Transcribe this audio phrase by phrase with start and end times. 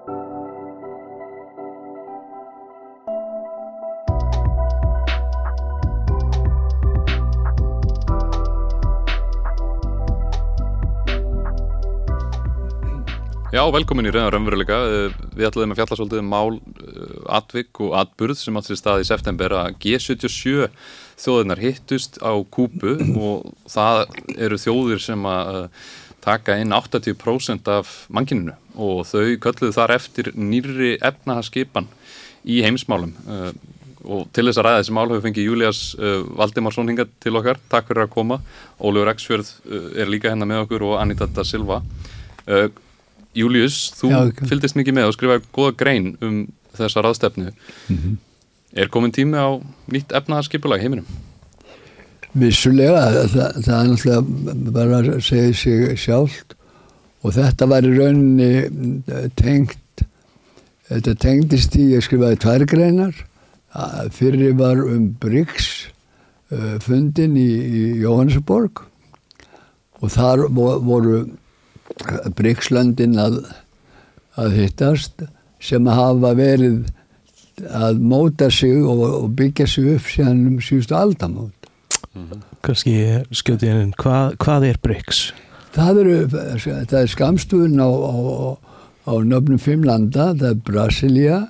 [0.00, 0.06] Já,
[13.74, 14.76] velkomin í reyðan raunveruleika.
[14.88, 18.78] Eh, við ætlaðum að fjalla svolítið um mál, uh, atvik og atburð sem átt sér
[18.78, 20.68] stað í september að G77
[21.20, 24.04] þjóðirnar hittust á kúpu og það
[24.38, 25.90] eru þjóðir sem að uh,
[26.24, 31.88] taka inn 80% af mangininu og þau kölluðu þar eftir nýri efnahaskipan
[32.44, 33.52] í heimsmálum uh,
[34.00, 35.80] og til þess að ræða þessi mál hefur fengið Júlias
[36.40, 37.58] Valdimarsson hingað til okkar.
[37.68, 38.38] Takk fyrir að koma.
[38.80, 39.50] Ólur Eksfjörð
[39.92, 41.82] er líka hérna með okkur og Anita da Silva.
[43.36, 44.48] Július, þú Já, okay.
[44.50, 46.38] fylgist mikið með og skrifaði goða grein um
[46.74, 48.16] þessa ráðstefnu mm -hmm.
[48.72, 51.06] er komin tími á nýtt efnaðarskipulag heiminum?
[52.38, 56.54] Vissulega, það, það er náttúrulega bara að segja sig sjálft.
[57.20, 60.04] Og þetta var í rauninni eh, tengt
[60.90, 63.18] þetta tengdist í, ég skrifaði tvær greinar.
[64.14, 65.68] Fyrir var um Bryggs
[66.50, 68.82] eh, fundin í, í Jóhannesborg.
[70.00, 71.26] Og þar voru
[72.38, 73.42] Bryggslöndin að,
[74.40, 75.26] að hittast
[75.60, 76.86] sem hafa verið
[77.76, 81.59] að móta sig og, og byggja sig upp síðan um síðustu aldamót.
[82.14, 82.42] Mm -hmm.
[82.62, 82.94] Kanski
[83.30, 85.32] skjóti hennin, hvað, hvað er Bryggs?
[85.72, 85.96] Það,
[86.90, 88.14] það er skamstuðun á, á,
[89.06, 91.48] á nöfnum fimm landa, það er Brasilia,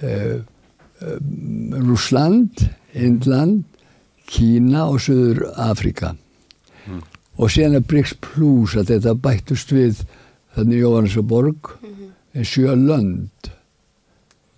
[0.00, 0.38] eh,
[1.02, 1.18] eh,
[1.72, 3.64] Rúsland, Indland,
[4.26, 6.14] Kína og Suður Afrika
[7.40, 10.02] og síðan er Bryggs Plus að þetta bættust við
[10.56, 12.44] þannig Jóhannesaborg mm -hmm.
[12.44, 13.50] sjö lönd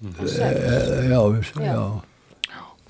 [0.02, 0.48] mm e,
[1.08, 1.20] já,
[1.62, 2.02] já.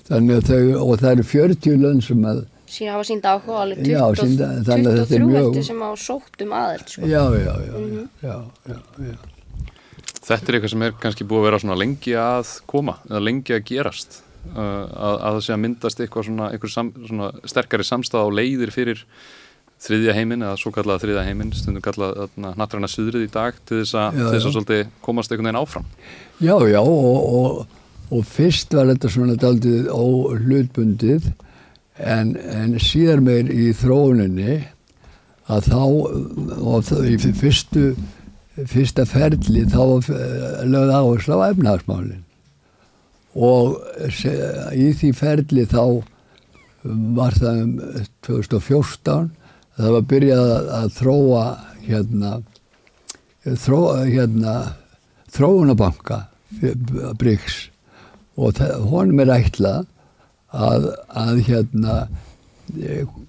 [0.09, 2.41] Þannig að þau og það eru 40 lönd sem að
[2.73, 7.05] síðan hafa sínd áhuga alveg 23 eftir sem á sóttum aðeins sko.
[7.05, 8.09] já, já, já, mm -hmm.
[8.21, 8.37] já,
[9.11, 9.31] já
[10.23, 13.53] Þetta er eitthvað sem er kannski búið að vera svona lengi að koma eða lengi
[13.53, 14.21] að gerast
[14.55, 18.71] uh, að, að það sé að myndast eitthvað svona, sam, svona sterkari samstað á leiðir
[18.71, 19.03] fyrir
[19.83, 23.97] þriðja heiminn eða svo kallað þriðja heiminn stundum kallað nattræna suðrið í dag til þess
[23.99, 25.85] að, já, til þess að svolítið komast einhvern veginn áfram
[26.39, 27.79] Já, já og, og,
[28.11, 31.31] og fyrst var þetta svona aldrei óhlutbundið
[31.99, 34.59] en, en síðar meir í þróuninni
[35.51, 37.87] að þá og það, í fyrstu
[38.69, 39.83] fyrsta ferli þá
[40.69, 42.23] lögði áherslu á efnahagsmálinn
[43.33, 43.79] og
[44.77, 46.03] í því ferli þá
[47.17, 47.73] var það um
[48.27, 49.31] 2014
[49.79, 51.43] það var byrjað að, þróa
[51.87, 52.33] hérna,
[53.63, 54.55] þróa, hérna
[55.33, 56.19] þróunabanka
[57.17, 57.72] Bryggs
[58.37, 59.85] og honum er ætlað
[60.53, 61.97] að, að hérna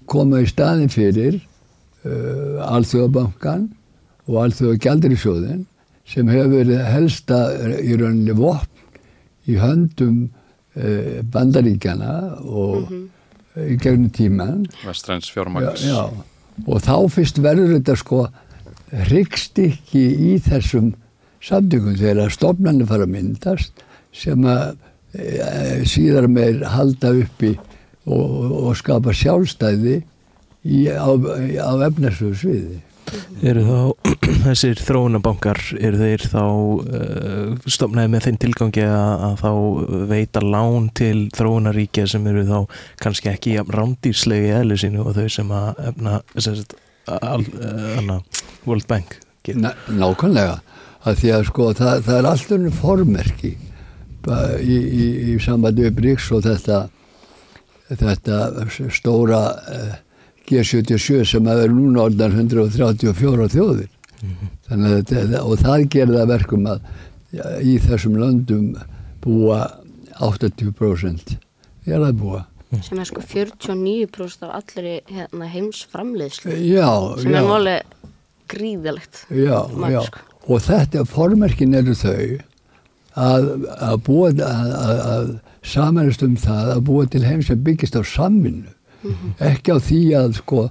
[0.09, 3.67] koma í staðin fyrir uh, Alþjóðabankan
[4.25, 5.65] og Alþjóðagjaldirisjóðin
[6.09, 7.41] sem hefur verið helsta
[7.81, 8.71] í rauninni vopn
[9.49, 13.67] í höndum uh, bandaríkjana og mm -hmm.
[13.73, 16.09] í gegnum tíman Vestræns já
[16.63, 18.25] og þá fyrst verður þetta sko
[19.09, 20.93] hryggst ekki í þessum
[21.43, 23.83] samtökum þegar stofnarnir fara að myndast
[24.15, 24.77] sem að
[25.87, 27.53] síðar meir halda uppi
[28.05, 30.01] og, og skapa sjálfstæði
[30.65, 32.81] í, á, á efnarsöðu sviði.
[33.45, 33.79] Eru þá
[34.47, 39.51] þessir þróunabankar, eru þeir þá uh, stofnaði með þeim tilgangi að, að þá
[40.09, 45.53] veita lán til þróunaríkja sem eru þá kannski ekki rándýrslegi eðlu sínu og þau sem
[45.53, 46.17] að efna
[47.13, 48.17] uh,
[48.65, 49.19] World Bank
[49.53, 50.55] Ná, Nákvæmlega,
[51.05, 53.51] að því að sko það, það er alltaf formerki
[54.61, 56.85] í, í, í sambandi við Bryggs og þetta
[57.89, 59.93] þetta stóra uh,
[60.45, 64.49] G77 sem að vera núna orðan 134 þjóðir mm -hmm.
[64.69, 66.81] þannig að og það gerða verkum að
[67.61, 68.75] í þessum löndum
[69.23, 69.65] búa
[70.21, 71.37] 80%
[71.85, 72.45] ég er að búa
[72.83, 77.39] sem er sko 49% af allir hérna, heims-framleiðslu sem já.
[77.39, 77.75] er máli
[78.51, 79.59] gríðilegt já,
[79.91, 80.01] já.
[80.07, 80.19] Sko.
[80.47, 82.39] og þetta formerkin eru þau
[83.15, 85.29] að, að búa að, að, að
[85.65, 89.35] samanast um það að búa til heims sem byggist á samvinnu mm -hmm.
[89.39, 90.69] ekki á því að sko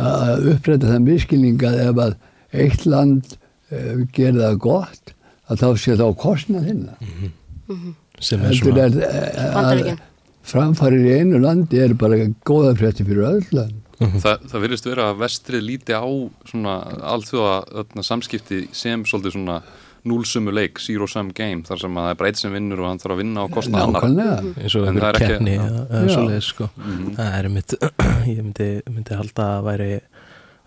[0.00, 2.14] að uppræta það miskilninga ef að
[2.52, 3.36] eitt land
[3.72, 5.14] uh, gerir það gott
[5.50, 7.28] að þá sé þá kostnað hinn mm
[7.66, 7.94] -hmm.
[8.20, 9.98] sem er svona er, eh, að
[10.42, 12.16] framfarir í einu landi er bara
[12.46, 13.76] góða frétti fyrir öll land.
[14.00, 16.08] Þa, það virðist vera að vestrið líti á
[16.48, 16.80] svona
[17.12, 19.62] allþjóða samskipti sem svolítið svona
[20.08, 23.02] núlsumu leik, zero sum game þar sem að það er breyt sem vinnur og hann
[23.02, 24.06] þarf að vinna á kostna annar
[24.54, 26.70] eins og einhver keppni eða svoleiðis sko.
[26.76, 27.14] Mm -hmm.
[27.18, 27.74] það er mitt,
[28.34, 29.92] ég myndi, myndi halda að væri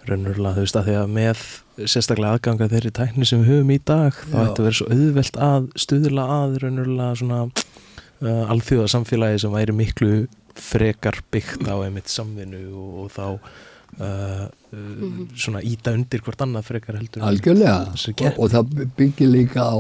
[0.04, 1.44] raunverulega, þú veist, að því að með
[1.90, 5.38] sérstaklega aðganga þeirri tækni sem við höfum í dag, þá ætti að vera svo auðvelt
[5.50, 12.12] að stuðla að raunverulega svona uh, alþjóða samfélagi sem væri miklu frekar byggt á einmitt
[12.12, 13.26] samvinnu og, og þá
[14.04, 14.52] uh.
[15.38, 19.78] Svona íta undir hvort annað frekar heldur Algjörlega, og, og það byggir líka á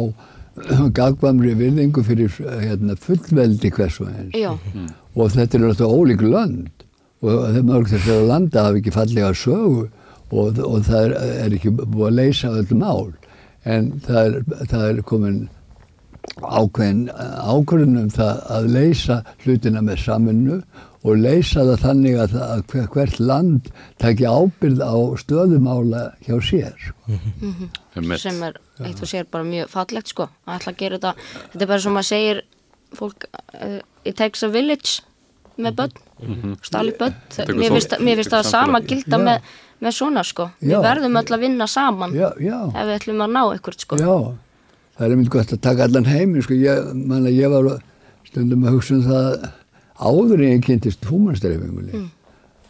[1.00, 4.38] gagvamri virðingu fyrir hérna, fullveldi hversu eins.
[4.74, 4.92] Mm.
[5.18, 6.86] og þetta er alltaf ólík lönd.
[7.24, 9.88] Og þeim örg þess að landa hafi ekki fallega sögu
[10.34, 11.14] og, og það er,
[11.46, 13.14] er ekki búið að leysa öll mál.
[13.64, 15.44] En það er, það er komin
[16.44, 20.60] ákveðin ákveðin um það að leysa hlutina með saminu
[21.04, 22.62] og leysa það þannig að, að
[22.94, 23.72] hvert land
[24.02, 28.16] takja ábyrð á stöðumála hjá sér mm -hmm.
[28.18, 30.30] sem er eitt og sér bara mjög fallegt sko.
[30.48, 31.14] Að ætla að gera þetta
[31.52, 32.42] þetta er bara sem að segir
[32.94, 33.26] fólk
[33.62, 35.04] uh, it takes a village
[35.58, 35.92] með börn.
[36.24, 36.56] Mm -hmm.
[36.62, 37.14] stali börn.
[38.00, 39.42] Mér finnst það sama gilda með
[39.84, 40.50] með svona sko.
[40.62, 40.78] Já.
[40.78, 42.60] við verðum öll að vinna saman já, já.
[42.72, 44.00] ef við ætlum að ná ykkur sko.
[44.00, 44.16] Já,
[44.98, 47.82] það er myndið gott að taka allan heimi sko, ég, manna, ég var
[48.30, 49.50] stundum að hugsa um það
[50.00, 52.10] áður en ég kynntist húmanstærifingunni mm.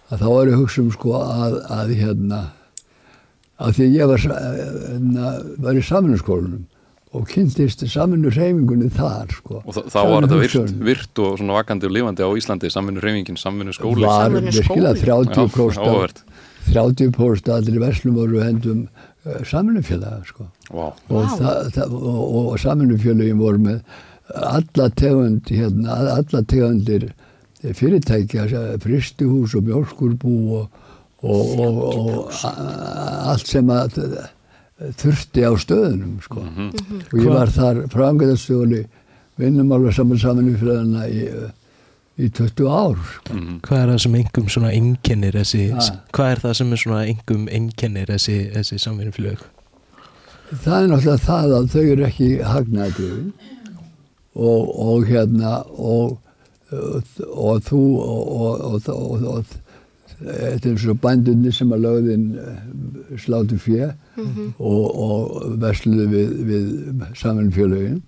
[0.09, 2.43] að þá var ég að hugsa um sko að, að hérna
[3.63, 5.33] að því ég var, hérna,
[5.63, 6.63] var í saminarskólanum
[7.13, 9.61] og kynntist saminu reyfingunni þar sko.
[9.61, 13.37] og þá var þetta virt, virt og svona vakandi og lifandi á Íslandi saminu reyfingin,
[13.37, 16.23] saminu skóli var virkilega 30%
[16.73, 20.47] 30% allir verslum voru hendum uh, saminufélaga sko.
[20.71, 20.95] wow.
[21.09, 21.93] og, wow.
[21.99, 23.83] og, og saminufélagin voru með
[24.33, 27.11] alla tegund hérna, alla tegundir
[27.63, 28.47] fyrirtækja
[28.83, 30.79] fristuhús og mjölkurbú og,
[31.23, 32.31] og
[33.29, 33.99] allt sem að
[34.99, 36.41] þurfti á stöðunum sko.
[36.41, 37.03] mm -hmm.
[37.13, 38.85] og ég var þar frangöðastjóli
[39.37, 41.29] vinnum alveg saman saminufélagina í
[42.17, 43.33] í 20 ár sko.
[43.33, 43.59] mm.
[43.65, 45.63] Hvað er það sem engum svona enginnir þessi,
[46.13, 49.39] hvað er það sem er svona engum enginnir þessi, þessi samvinnflög?
[50.53, 53.33] Það er náttúrulega það að þau eru ekki hagnaðið
[54.35, 56.17] og, og hérna og,
[56.71, 59.45] og þú og, og
[60.23, 64.49] þetta er svo bændunni sem að lögðin eh, slátu fjö mm -hmm.
[64.57, 66.65] og versluði við, við
[67.15, 68.01] samvinnfjölögin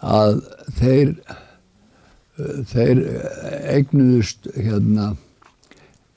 [0.00, 0.42] að
[0.78, 1.14] þeir
[2.72, 3.02] þeir
[3.68, 5.12] eignuðust hérna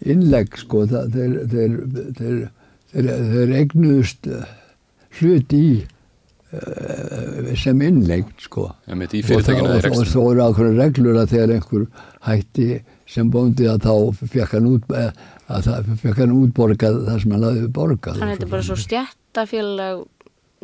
[0.06, 1.76] innlegg sko það, þeir, þeir,
[2.20, 4.48] þeir, þeir eignuðust eh,
[5.20, 5.68] hlut í
[7.60, 8.68] sem innlegg sko.
[8.88, 11.88] Ja, og, það, og svo eru ákveður reglur að þegar einhver
[12.28, 12.68] hætti
[13.10, 15.10] sem bóndi að þá fekk hann út eh,
[15.52, 18.20] að fekk hann útborgað þar sem hann laði borgað.
[18.20, 20.04] Þannig að þetta er bara svo stjættafélag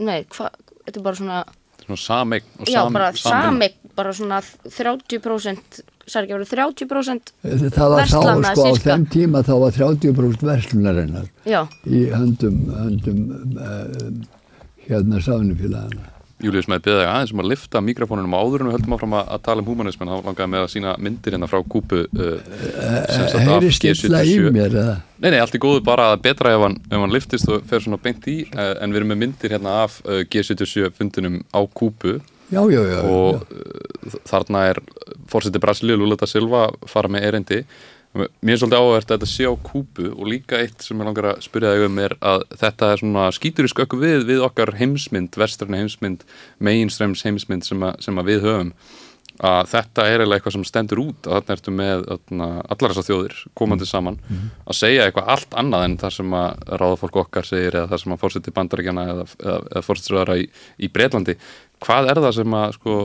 [0.02, 1.42] nei, hvað, þetta er bara svona
[1.82, 4.38] Svona samegn Já, sam, bara samegn bara svona
[4.70, 7.32] 30% sær ekki að vera 30%
[7.74, 11.64] það var þá sko á þenn tíma þá var 30% verslunarinnar Já.
[11.86, 13.20] í höndum, höndum
[13.58, 14.06] uh,
[14.88, 16.10] hérna sáðunufélagana
[16.42, 19.62] Július með beðaði aðeins um að lifta mikrofónunum áður en við höldum áfram að tala
[19.62, 24.38] um humanismin þá langaði með að sína myndir hérna frá kúpu uh, Heyri stilla í
[24.50, 24.96] mér eða?
[25.22, 27.86] Nei, nei, allt er góðu bara að betra ef hann, ef hann liftist og fer
[27.86, 30.02] svona beint í uh, en við erum með myndir hérna af
[30.34, 32.18] G77 fundunum á kúpu
[32.52, 33.46] já, já, já, og
[34.30, 34.82] þarna er
[35.32, 37.64] fórsetið Brasilíu Lula da Silva fara með erindi
[38.12, 41.30] mér er svolítið áhverð að þetta sé á kúpu og líka eitt sem ég langar
[41.32, 44.74] að spyrja þig um er að þetta er svona skýtur í skökku við við okkar
[44.80, 46.26] heimsmynd, vestrarni heimsmynd
[46.60, 48.76] mainstreams heimsmynd sem, a, sem að við höfum.
[49.42, 53.38] Að þetta er eiginlega eitthvað sem stendur út að þarna ertu með allar þessar þjóðir
[53.58, 54.52] komandi saman mm -hmm.
[54.68, 58.14] að segja eitthvað allt annað en það sem að ráðafólk okkar segir eða það sem
[58.14, 60.46] að fórseti bandarækjana eða, eða, eða fórsetisraðara í,
[60.78, 61.38] í Breitlandi
[61.82, 62.98] hvað er það sem að sko,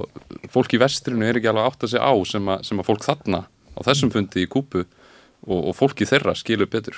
[0.53, 3.07] fólk í vestrinu er ekki alveg átt að segja á sem að, sem að fólk
[3.07, 3.47] þarna
[3.77, 4.85] á þessum fundi í kúpu
[5.47, 6.97] og, og fólki þeirra skilur betur.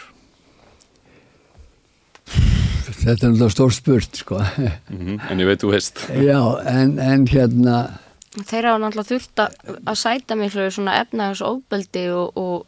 [2.89, 4.39] Þetta er náttúrulega stór spurt sko.
[4.39, 8.01] Mm -hmm, En ég veit þú heist Já, en, en hérna
[8.33, 9.41] Þeirra á náttúrulega þurft
[9.87, 12.67] að sæta miklu svona efnaðars ofbeldi og, og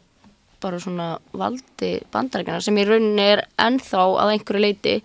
[0.61, 4.95] bara svona valdi bandarækjana sem í rauninni er ennþá að einhverju leiti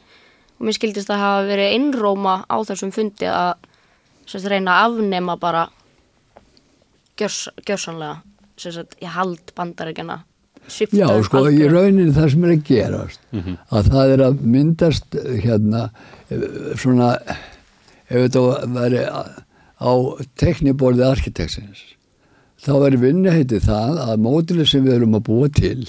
[0.59, 3.55] og mér skildist að hafa verið innróma á þessum fundi að
[4.27, 5.69] sérst, reyna að afnema bara
[7.17, 8.23] gjörs, gjörsanlega
[8.61, 10.23] sérst, ég hald bandarækjana
[10.67, 11.53] Já, sko, algjör.
[11.55, 13.59] í rauninni það sem er að gerast mm -hmm.
[13.71, 15.83] að það er að myndast hérna
[16.75, 17.11] svona
[18.09, 18.43] ef þetta
[18.75, 19.05] veri
[19.77, 19.93] á
[20.35, 21.85] tekniborði arkitektsins
[22.67, 25.87] þá er vinni heiti það að mótileg sem við erum að búa til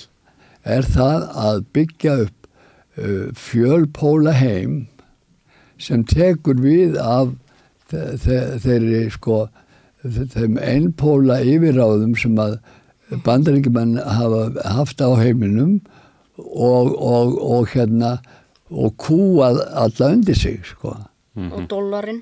[0.64, 2.48] er það að byggja upp
[2.98, 4.88] uh, fjölpóla heim
[5.78, 7.34] sem tekur við af
[7.88, 9.48] þeirri sko
[10.06, 12.58] þeim einpóla yfiráðum sem að
[13.26, 14.42] bandaríkjumann hafa
[14.76, 15.80] haft á heiminum
[16.38, 18.18] og, og, og hérna
[18.70, 20.92] og kúað alla undir sig sko.
[21.38, 22.22] og dólarinn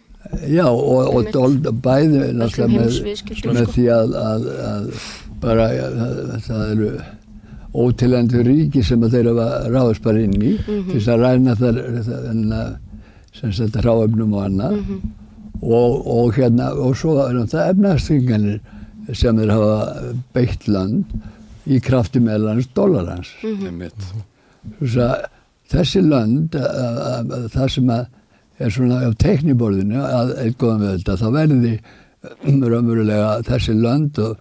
[0.49, 1.53] Já, og, og dól,
[1.85, 3.73] bæði náttúrulega með, með sko.
[3.75, 4.87] því að, að, að
[5.43, 5.89] bara ja,
[6.41, 6.89] það, eru
[7.75, 10.87] ótilendur ríki sem að þeir hafa ráðast bara inn í Mhm.
[10.89, 12.73] til þess að ræna þar þar-
[13.35, 15.13] sem þetta ráöfnum og annað Mhm.
[15.61, 18.59] Og, og hérna og svo er það efnaðstringanir
[19.15, 21.05] sem þeir hafa beitt land
[21.69, 23.65] í krafti meðlans dólarans Mhm.
[23.67, 24.09] einmitt.
[24.81, 25.25] Þess að
[25.71, 26.01] þessi
[26.53, 28.05] að, það sem að
[28.59, 31.79] er svona á tekniborðinu að eitthvað með þetta þá verði
[32.45, 34.37] raunverulega þessi lönd og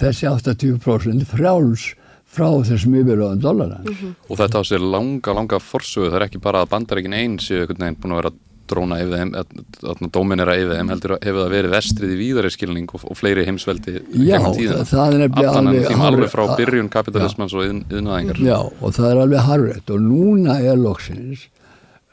[0.00, 1.88] þessi 80% frjáls
[2.30, 4.02] frá þessum yfiröðan dólarans.
[4.30, 7.64] og þetta á sér langa, langa forsögu það er ekki bara að bandarækin einn séu
[7.64, 8.32] einhvern veginn búin að vera
[8.70, 12.50] dróna yfir þeim að dóminera yfir þeim heldur að hefur það verið vestrið í víðari
[12.54, 16.60] skilning og, og fleiri heimsveldi Já, það- það er nefnilega alveg- tíma, alveg frá alveg-
[16.64, 21.48] byrjun kapitalismans og yðn- yðnaðingar Já, og það er alveg harrið og núna er loksins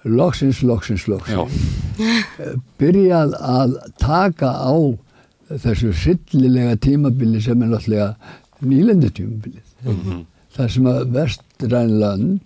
[0.08, 2.54] loksins, loksins, loksins Já.
[2.80, 4.74] byrjað að taka á
[5.64, 8.16] þessu sillilega tímabili sem er náttúrulega
[8.68, 10.24] nýlendu tímabilið.
[10.56, 12.40] Það sem að vestræn land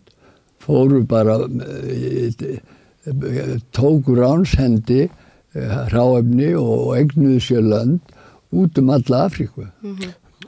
[0.62, 1.38] fóru bara
[3.08, 5.10] eh, tóku ránshendi
[5.92, 8.18] ráefni og egnuðu sér land
[8.56, 9.66] út um alla Afríku.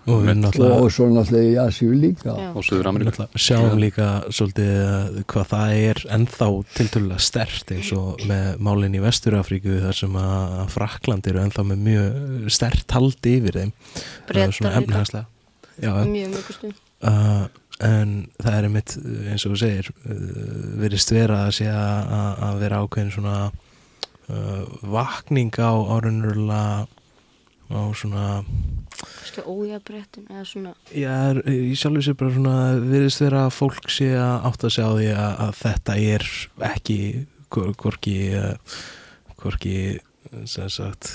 [0.04, 2.34] Og við og, náttúrulega og svo náttúrulega í Asíu líka.
[2.36, 2.48] Já.
[2.52, 6.48] og Suður Ameríku náttúrulega sjáum líka svolítið uh, hvað það er ennþá
[6.80, 11.86] tiltölulega stert eins og með málinn í Vesturafríku þar sem að Frakland eru ennþá með
[11.88, 13.76] mjög stert haldi yfir þeim.
[14.28, 15.24] Svona líka.
[15.80, 17.48] Já, mjög mjög stund uh,
[17.84, 20.18] en það er einmitt uh, eins og þú segir uh,
[20.84, 24.64] verist vera að sé að, að- að vera ákveðin svona uh,
[24.96, 26.88] vakning á árunurlega
[27.74, 28.26] á svona
[29.04, 30.72] kannski ójabrettin eða svona.
[30.94, 34.86] Já, er- í sjálfu sér bara svona virðist vera að fólk sé að átta sig
[34.86, 36.28] á því að, að þetta er
[36.70, 36.98] ekki
[37.54, 38.18] hvor- hvorki
[39.42, 39.78] hvorki
[40.50, 41.10] sem sagt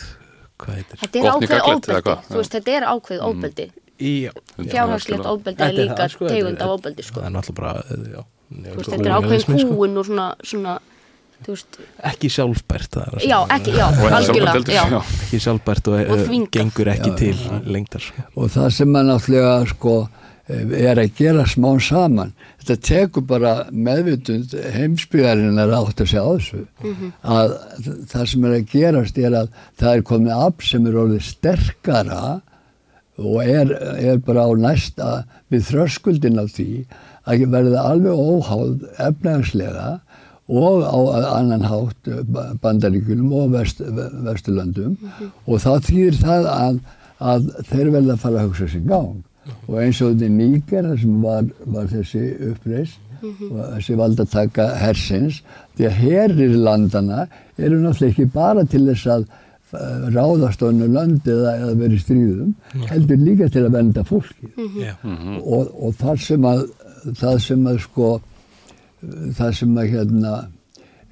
[0.58, 0.98] hvað heitir?
[1.04, 2.24] Þetta er ákveð óbeldi hvað?
[2.28, 6.60] þú veist þetta er ákveð óbeldi í, fjárhagslegt óbeldi er er líka sko, er- tegund
[6.62, 7.20] af óbeldi sko.
[7.20, 9.58] það er náttúrulega bara uh, já, Þú veist, þetta er ákveðin sko.
[9.74, 10.76] kúun og svona, svona
[11.46, 11.80] veist,
[12.12, 13.84] ekki sjálfbært er já, ekki, já,
[14.18, 16.54] algjörlega já, ekki sjálfbært og, Og þvingað.
[16.56, 17.36] gengur ekki Já, til
[18.06, 18.24] sko.
[18.36, 19.98] og það sem maður náttúrulega sko
[20.48, 22.30] er að gera smá saman.
[22.64, 26.60] Þetta tekur bara meðvitund heimsbyggjarinnar átt að segja á þessu.
[27.20, 27.52] Að
[28.08, 32.22] það sem er að gerast er að það er komið afl sem er orðið sterkara
[33.18, 35.08] og er, er bara á næsta
[35.50, 36.68] við þröskuldin af því
[37.28, 39.88] að verða alveg óháð efnagslega
[40.48, 40.98] og á
[41.38, 44.94] annan hátt eh, ba- bandaríkjunum og vest, ve- vesturlöndum
[45.46, 46.78] og það þýðir það að,
[47.32, 49.18] að þeir verða að fara að hugsa sér gang.
[49.68, 52.22] Og eins og þetta nýger sem var, var þessi
[52.52, 55.40] uppreist og þessi valdataka hersins
[55.76, 57.24] því að herir landana
[57.58, 59.24] eru náttúrulega ekki bara til þess að
[60.14, 62.52] ráðast á önnu lönd eða, eða verið stríðum
[62.88, 64.48] heldur líka til að venda fólki
[64.78, 64.94] Já.
[65.04, 66.62] og, og það sem að
[67.18, 68.12] það sem að sko
[69.36, 70.32] það sem að hérna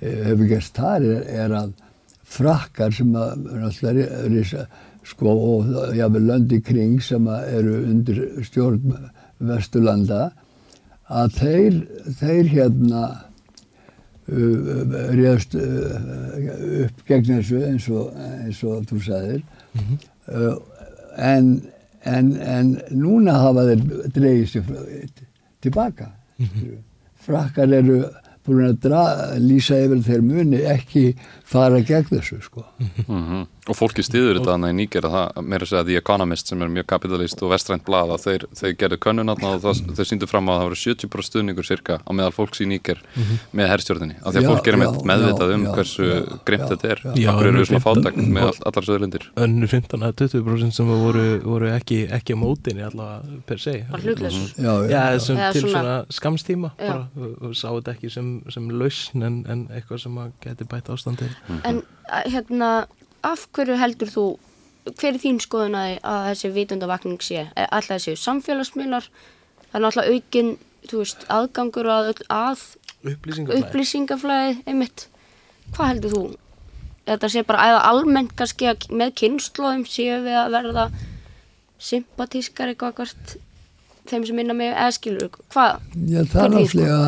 [0.00, 1.74] eh, hefur gerst þar er, er að
[2.36, 3.46] frakkar sem að
[3.92, 4.64] er, er,
[5.06, 8.96] sko og jáfnvel löndi kring sem að eru undir stjórn
[9.46, 10.30] Vesturlanda
[11.12, 11.74] að þeir,
[12.18, 13.02] þeir hérna
[14.30, 19.42] uh, réðst uh, upp gegn þessu eins og, eins og þú sagðir.
[20.26, 20.56] Uh,
[21.16, 21.50] en,
[22.04, 23.82] en, en núna hafa þeir
[24.16, 25.24] dreigið sér frá-
[25.64, 26.10] tilbaka
[27.26, 28.02] frakkar eru
[28.46, 29.04] búin að dra,
[29.42, 31.06] lýsa yfir þeir muni ekki
[31.46, 32.64] fara gegn þessu sko.
[33.06, 33.46] Mhm.
[33.66, 36.60] og fólki stiður þetta þannig í Níger að það meira að segja The Economist sem
[36.62, 40.06] er mjög kapitalist og vestrænt blað að þeir, þeir gerðu könnun þarna og það, þeir
[40.10, 43.00] síndu fram að það voru 70% stuðningur cirka á meðal fólks í Níger
[43.56, 46.62] með herrstjórninni af því að Já, fólk er já, meðvitað um já, hversu já, grimt
[46.62, 47.02] já, þetta er.
[47.32, 51.26] okkur eru svona 15 fátak með all, allar söðurlindir önnur 15 að 20% sem voru,
[51.42, 53.74] voru ekki, ekki á mótinni allavega per se.
[53.98, 59.26] Hlutlaus já, sem til svona- skamstíma bara, og, og sá þetta ekki sem, sem lausn
[59.26, 61.26] en, en eitthvað sem að geti bætt ástandi
[61.62, 62.70] en að, hérna,
[63.26, 64.26] af hverju heldur þú
[64.94, 67.46] hver er þín skoðun að, að þessi vitundavakning sé?
[67.56, 70.52] Alltaf þessi samfélagsmiðlar það er náttúrulega aukin
[70.92, 72.62] veist, aðgangur að, að
[73.06, 73.62] upplýsingaflæði.
[73.64, 75.08] upplýsingaflæði einmitt,
[75.74, 76.22] hvað heldur þú?
[77.06, 80.86] Þetta sé bara eða almennt kannski að með kynnslóðum séu við að verða
[81.82, 83.36] sympatískar eitthvað hvert
[84.06, 87.00] þeim sem minna mig eða skilur hvað, Já, það er er náttúrulega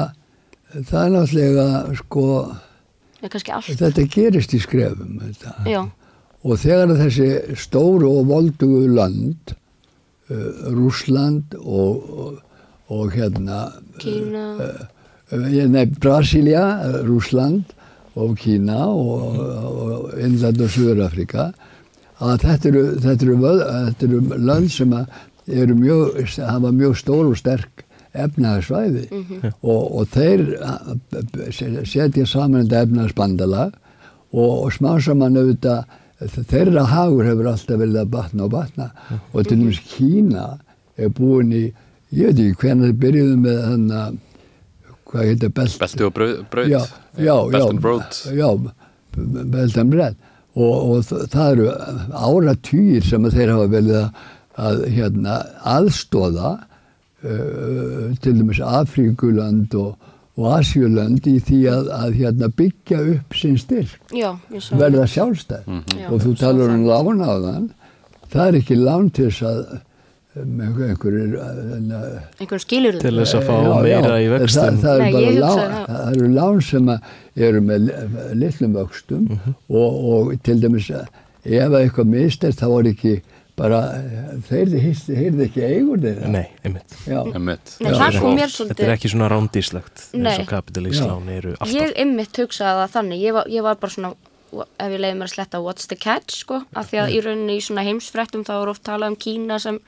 [0.88, 1.66] það er náttúrulega
[2.02, 2.24] sko
[3.82, 5.16] þetta gerist í skrefum
[6.44, 9.54] og þegar þessi stóru og voldugu land
[10.30, 12.38] uh, Rússland og, og,
[12.94, 13.64] og hérna
[13.98, 14.46] Kína,
[15.30, 17.64] Eh, Nei, Brasilia, eh, Rúsland
[18.14, 21.50] og Kína og, og Indland og Suður-Afrika
[22.18, 25.12] að þetta eru, þetta eru, þetta eru lönd sem að
[25.48, 27.77] eru mjög, hafa mjög stór og sterk
[28.24, 29.04] efnahagsvæði
[29.62, 35.84] og, og þeir eh, setja saman þetta efnahagsbandala og, og smá saman auðvitað
[36.50, 38.88] þeirra hagur hefur alltaf verið að batna og batna.
[39.32, 40.46] Og til dæmis Kína
[40.98, 41.66] er búin í,
[42.10, 44.16] ég veit ekki hvernig þeir byrjuðu með þannig að
[45.08, 46.80] hvað heitir belt Belti og brauð já,
[47.16, 48.48] já, Belt já,
[49.16, 50.18] belt and bread
[50.58, 51.68] og, og það eru
[52.12, 54.24] áratýr sem þeir hafa velið að,
[54.68, 55.38] að hérna,
[55.76, 56.52] aðstóða
[57.22, 59.96] til dæmis Afríkuland og,
[60.38, 63.96] og Asjulönd í því að, að hérna, byggja upp sinn styrk.
[64.14, 64.30] Já,
[64.78, 65.66] verða sjálfstæð
[65.98, 67.10] Já, og þú talar um það.
[67.10, 67.68] lán á þann.
[68.28, 69.60] Það er ekki lán til þess að
[70.38, 74.78] um, einhverjir uh, einhvern skilur til þess að fá Já, meira já, í það, vextum
[74.84, 75.88] það, Nei, er ég bara lán, það.
[75.88, 77.00] það eru lán sem að
[77.48, 77.88] eru með
[78.44, 79.56] litlum vöxtum Mhm.
[79.68, 83.16] og, og til dæmis ef að eitthvað mistert þá var ekki
[83.58, 83.80] bara,
[84.48, 86.30] þeir heyrði ekki eigur þeirra.
[86.32, 87.20] Nei, einmitt Já.
[87.26, 87.74] Einmitt.
[87.82, 92.42] Nei, mér Þetta er svolítið ekki svona rándíslegt eins og kapitalíslán eru alltaf Ég ymmit
[92.42, 94.12] hugsaði það þannig ég var, ég var bara svona,
[94.54, 97.58] ef ég leiði mér að sletta what's the catch, sko, af því að í rauninni
[97.58, 99.80] í svona heimsfrettum þá er oft talað um Kína sem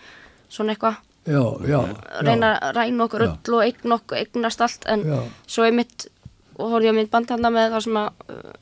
[0.51, 1.81] svona eitthvað Já, já.
[2.25, 5.19] reyna að ræna okkur öll og eign okkur, eignast allt en Já.
[5.47, 6.09] svo einmitt
[6.57, 8.55] og horfði ég á mynd bandhanda með það sem að uh,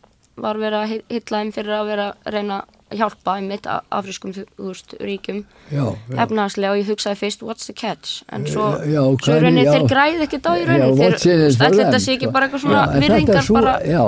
[0.43, 4.33] var verið að hylla þeim fyrir að vera að reyna að hjálpa einmitt a- afrískum
[4.33, 6.17] þú veist, ríkjum Já, já.
[6.25, 9.73] efnaðslega og ég hugsaði fyrst what's the catch en svo, Já, já, svo rauninni já.
[9.75, 12.85] þeir græði ekkert á í Já, rauninni þeir, allir þetta sé ekki bara eitthvað svona
[12.87, 14.05] Já, virðingar sú- bara Já,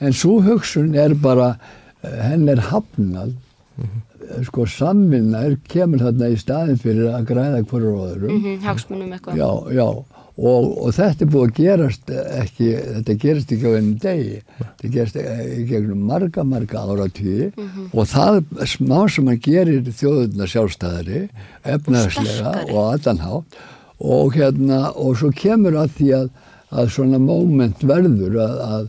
[0.00, 1.58] en svo hugsun er bara,
[2.04, 3.32] eh, henn er hafnað,
[3.76, 4.44] Mhm.
[4.44, 8.30] sko samvinna er, kemur þarna í staðin fyrir að græða hverju öðrum.
[8.42, 10.04] mm hagsmunum eitthvað Já, já,
[10.36, 12.66] og, og þetta er búið að gerast ekki,
[12.96, 17.48] þetta gerist ekki á einum degi, þetta gerist í gegnum marga, marga áratvíði
[17.92, 21.22] og það smá sem að gerir þjóðurna sjálfstæðari,
[21.64, 22.76] efnaðslega sterkari.
[22.76, 23.58] og allanhátt
[23.96, 26.30] og hérna, og svo kemur að því að,
[26.76, 28.88] að svona moment verður að, að,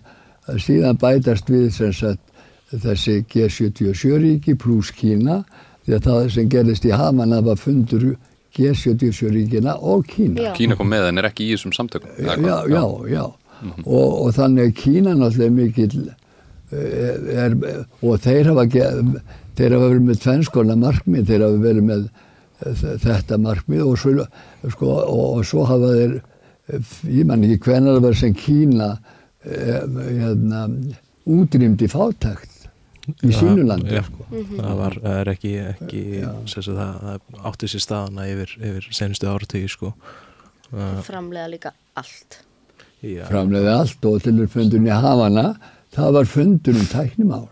[0.51, 2.23] að síðan bætast við sem sagt
[2.71, 5.43] þessi G77 ríki pluss Kína.
[5.85, 8.09] Því að það sem gerist í Havana var fundur
[8.57, 10.49] G77 ríkina og Kína.
[10.49, 10.53] Já.
[10.57, 13.09] Kína kom með en er ekki í þessum samtökum Já, já, hvað?
[13.13, 13.25] já.
[13.85, 15.99] Og, og þannig að Kína náttúrulega er mikill
[16.71, 17.55] eh, er,
[18.01, 18.65] og þeir hafa,
[19.57, 24.27] þeir hafa verið með tvennskona markmið, þeir hafa verið með eh, þetta markmið og svo,
[24.75, 26.15] sko, og, og svo hafa þeir,
[26.73, 28.91] eh, ég man ekki hvenar það var sem Kína
[29.45, 29.81] eh,
[30.21, 30.67] hérna,
[31.27, 32.56] útrýmdi fátækt
[33.07, 34.01] í sínu landi.
[34.03, 34.25] Sko.
[34.31, 36.01] það var það er ekki, ekki
[36.51, 41.73] sem sagt, það, það átti sér staðana yfir, yfir senustu áratíði sko uh, framlega líka
[41.97, 42.41] allt
[43.01, 45.47] já, Framleiði allt og til fundurinn í Havana,
[45.95, 47.45] það var fundur um tæknimál.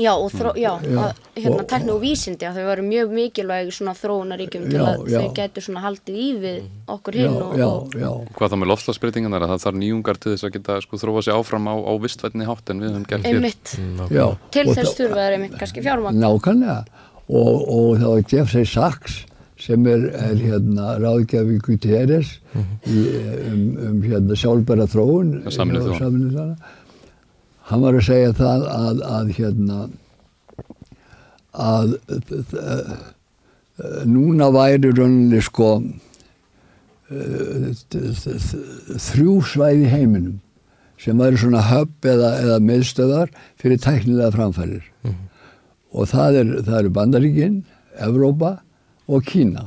[0.00, 0.96] Já, og þró, já, Já.
[1.04, 5.04] að, hérna, Og- tækni og vísindi að þau varu mjög mikilvæg svona þróunaríkjum til að
[5.10, 5.20] já.
[5.20, 6.58] þau getur svona haldið í við
[6.88, 7.66] okkur Já, hinn og, já,
[8.08, 8.26] og.
[8.38, 11.34] Hvað þá með loftslagsbreytingarnar að það þarf nýjungar til þess að geta sko þróa sig
[11.36, 13.40] áfram á, á vistvætni hátt en við höfum gert hér
[14.10, 14.26] já.
[14.50, 16.78] til Og þess það- þurfa þeir einmitt kannski fjármagn Nákvæmlega
[17.28, 19.24] og, og það var Jeffrey Sachs
[19.60, 22.38] sem er, er hérna ráðgjafi Guterres
[22.88, 23.00] í,
[23.52, 26.56] um, um hérna sjálfbæra þróun Já, Sameinuðu þjóðanna.
[27.70, 29.78] Hann var að segja það að, að hérna
[31.50, 32.92] að uh,
[34.10, 35.70] núna væri rauninni sko
[37.10, 37.66] uh,
[39.06, 40.38] þrjú svæði heiminum
[41.00, 43.28] sem væri svona höpp eða, eða miðstöðar
[43.60, 44.84] fyrir tæknilega framfærir
[45.90, 47.56] og það, er, það eru Bandaríkin,
[47.98, 48.52] Evrópa
[49.10, 49.64] og Kína.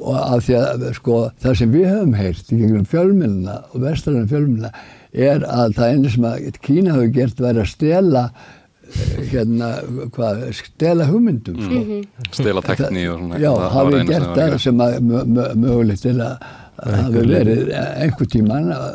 [0.00, 4.30] Og af því að sko, það sem við höfum heyrt í gegnum fjölmjöluna og vestræðan
[4.30, 4.70] fjölmjöluna
[5.12, 9.68] er að það einu sem að Kína hefur gert væri að stela eh, hérna,
[10.14, 12.00] hvað, stela hugmyndum sko.
[12.32, 16.36] stela tekni og svona Já, hafi gert það sem að mö- mö- mögulegt til að
[16.80, 18.94] að hafi verið einhver tíman að,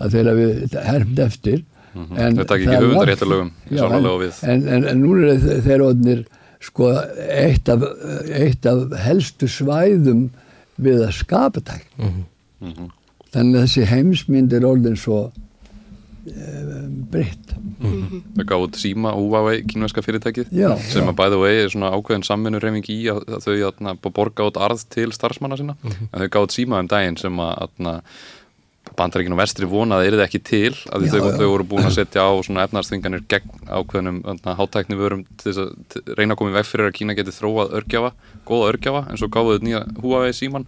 [0.00, 1.58] að þeirra við hermt eftir.
[1.96, 3.10] En Þau taka ekki það er
[3.68, 4.38] Já, sálarlega en- við.
[4.52, 6.22] en, en, en nú er þe- þeir orðnir
[6.64, 6.88] sko
[7.28, 7.84] eitt af,
[8.40, 10.22] eitt af helstu svæðum
[10.80, 12.14] við að skapa tækni.
[12.60, 12.88] Mhm.
[13.36, 15.18] þannig að þessi heimsmynd er orðin svo
[16.30, 16.46] e,
[17.12, 17.54] breytt
[18.36, 21.10] Þau gáðu út síma Huawei kínverska fyrirtækið Já, sem já.
[21.10, 23.56] að bæða vegi er svona ákveðin samvinnurreyfing í að, að þau
[24.16, 25.76] borga út arð til starfsmanna sinna.
[25.84, 28.02] En þau gáðu út síma um daginn sem að
[28.96, 31.36] atna, bandaríkin og vestri vona að það ekki til að Já, þau, já.
[31.36, 36.14] þau voru búin að setja á svona efnarsþinganir gegn ákveðnum hátækni vörum til þess að
[36.16, 38.12] reyna að koma í veg fyrir að Kína geti þróað örgjafa,
[38.46, 40.66] góða örgjafa eins og gáðu þetta nýja Huawei síman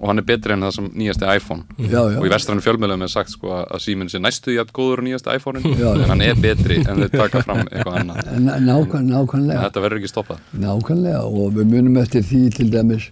[0.00, 1.64] og hann er betri en það sem nýjasti iPhone.
[1.90, 5.02] Já, og í vestrannu fjölmjölum er sagt sko að síminn sé næstu í að góður
[5.02, 8.22] og nýjasti iPhone en hann er betri en þau taka fram eitthvað annað.
[8.30, 10.40] En nákvæm, en nákvæmlega, þetta verður ekki stoppað.
[10.56, 11.20] Nákvæmlega.
[11.28, 13.10] Og við munum eftir því til dæmis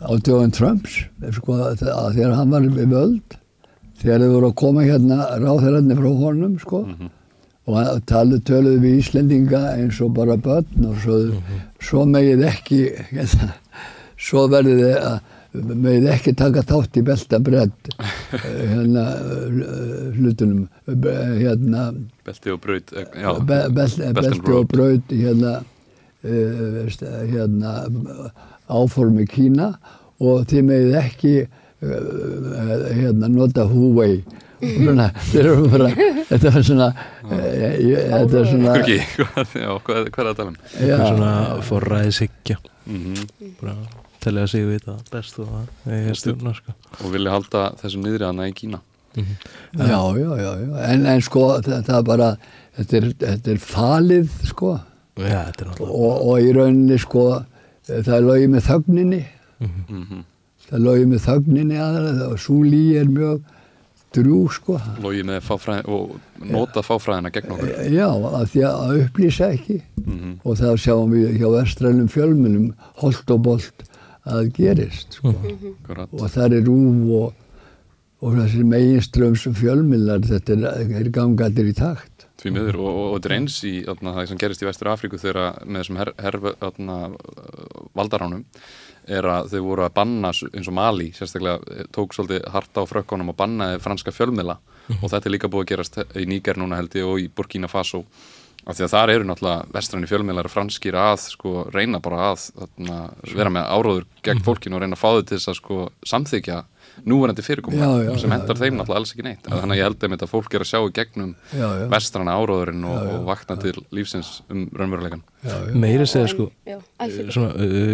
[0.00, 1.02] á dögun Trumps
[1.36, 1.82] sko, að
[2.16, 3.36] þegar hann var við völd
[4.00, 6.84] þegar þau voru að koma hérna ráðherrarnir frá honum sko
[7.70, 11.18] og hann talu, töluðu við Íslendinga eins og bara börn og svo,
[11.82, 12.80] svo megið ekki
[13.12, 13.52] hérna,
[14.18, 15.20] svo verðið þið að
[15.52, 17.90] megið ekki taka þátt í belta bredd
[18.72, 21.88] hérna eh, hlutunum eh, hérna
[22.26, 25.10] belti og braut eh, be, bel, Belt belti og braut.
[25.10, 25.56] hérna,
[26.22, 26.84] uh,
[27.32, 27.74] hérna
[28.70, 29.72] áformi Kína
[30.22, 31.34] og þið megið ekki
[31.80, 34.20] hérna nota Huawei.
[34.60, 35.86] Svona, þeir eru bara
[36.28, 40.50] þetta er svona uh, þetta er svona Kurki, já, hvað, hvað er það að tala
[40.50, 40.58] um?
[40.84, 41.30] já, svona
[41.70, 42.58] forræðishyggja.
[42.84, 43.76] Mm bara
[44.20, 45.48] telja sig vita best og
[45.86, 46.74] það stjórnar sko.
[47.00, 48.82] og vilja halda þessum niðri hana í Kína.
[49.16, 50.74] Já, já, já, já.
[50.92, 52.28] En, en sko þetta er bara
[52.76, 54.74] þetta er, þetta er falið sko.
[55.16, 57.24] Já, þetta er og, og í rauninni sko
[57.88, 59.22] það er lögið með þögninni.
[59.64, 60.26] Mm
[60.70, 63.40] það lögið með þögninni aðra og svo lí er mjög
[64.14, 66.16] drú sko logið með fáfræðin og
[66.50, 70.32] nota fáfræðina gegn okkur já, að því að upplýsa ekki Mhm.
[70.44, 72.70] og það sjáum við hjá vestrælum fjölmunum
[73.02, 73.84] holt og bolt
[74.26, 75.30] að gerist sko.
[75.30, 76.08] Akkurat.
[76.12, 77.34] og það er rúf og,
[78.20, 83.14] og þessir meginströms fjölmiðlar þetta er, er gangatir í takt Því miður og, og, og
[83.20, 86.38] þetta er eins í það sem gerist í Vestur Afríku þegar með þessum her, her,
[87.94, 88.44] valdaránum
[89.10, 92.90] er að þau voru að banna eins og Mali sérstaklega eh, tók svolítið harta á
[92.90, 94.58] frökkunum og bannaði franska fjölmiðla.
[94.98, 97.68] Og þetta er líka búið að gerast í Níger núna held ég og í Burkina
[97.70, 98.02] Faso.
[98.66, 102.98] Af því að þar eru náttúrulega vestræni fjölmiðlar franskir að sko reyna bara að atna,
[103.30, 105.78] vera með áróður gegn fólkinu og reyna að fá þau til þess að sko
[106.10, 106.58] samþykja
[107.08, 109.46] núverandi fyrirkomulag sem hendar þeim náttúrulega alls ekki neitt.
[109.48, 111.84] Þannig að ég held einmitt að fólk er að sjá í gegnum Já, já.
[111.94, 114.66] vestrana áróðurinn og, og vakna til lífsins um
[115.44, 115.54] já.
[115.74, 116.50] meira segja sko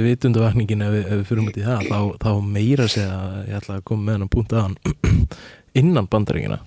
[0.07, 3.85] vitundavakningin ef, við- ef við fyrir í það þá, þá meira segja ég ætla að
[3.91, 4.77] koma með hann að punta hann
[5.81, 6.59] innan bandaríkina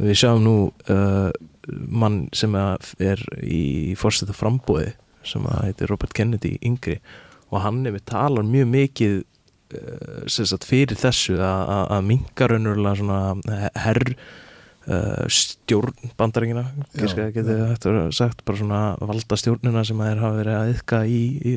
[0.00, 0.54] við sjáum nú
[0.90, 1.30] uh,
[1.88, 4.92] mann sem að er í fórstættu frambóði
[5.24, 6.98] sem að heitir Robert Kennedy yngri
[7.54, 9.14] og hann hefur talar mjög mikið
[10.30, 14.02] sagt fyrir þessu að- minka raunverulega svona herr
[14.88, 20.40] uh, stjórn bandaríkina Já, getið hægt að sagt bara svona valda stjórnina sem þeir hafa
[20.40, 21.54] verið að yfka í, í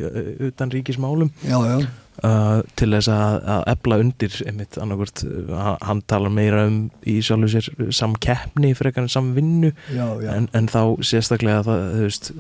[0.48, 1.32] utan ríkismálum.
[1.44, 1.76] Já, já,
[2.24, 7.18] uh, til þess að, að ebla undir einmitt annarkvort, uh, hann talar meira um í
[7.26, 10.32] sjálfu sér samkeppni frekar en samvinnu já, já.
[10.38, 12.32] en, en þá sérstaklega það, þú veist,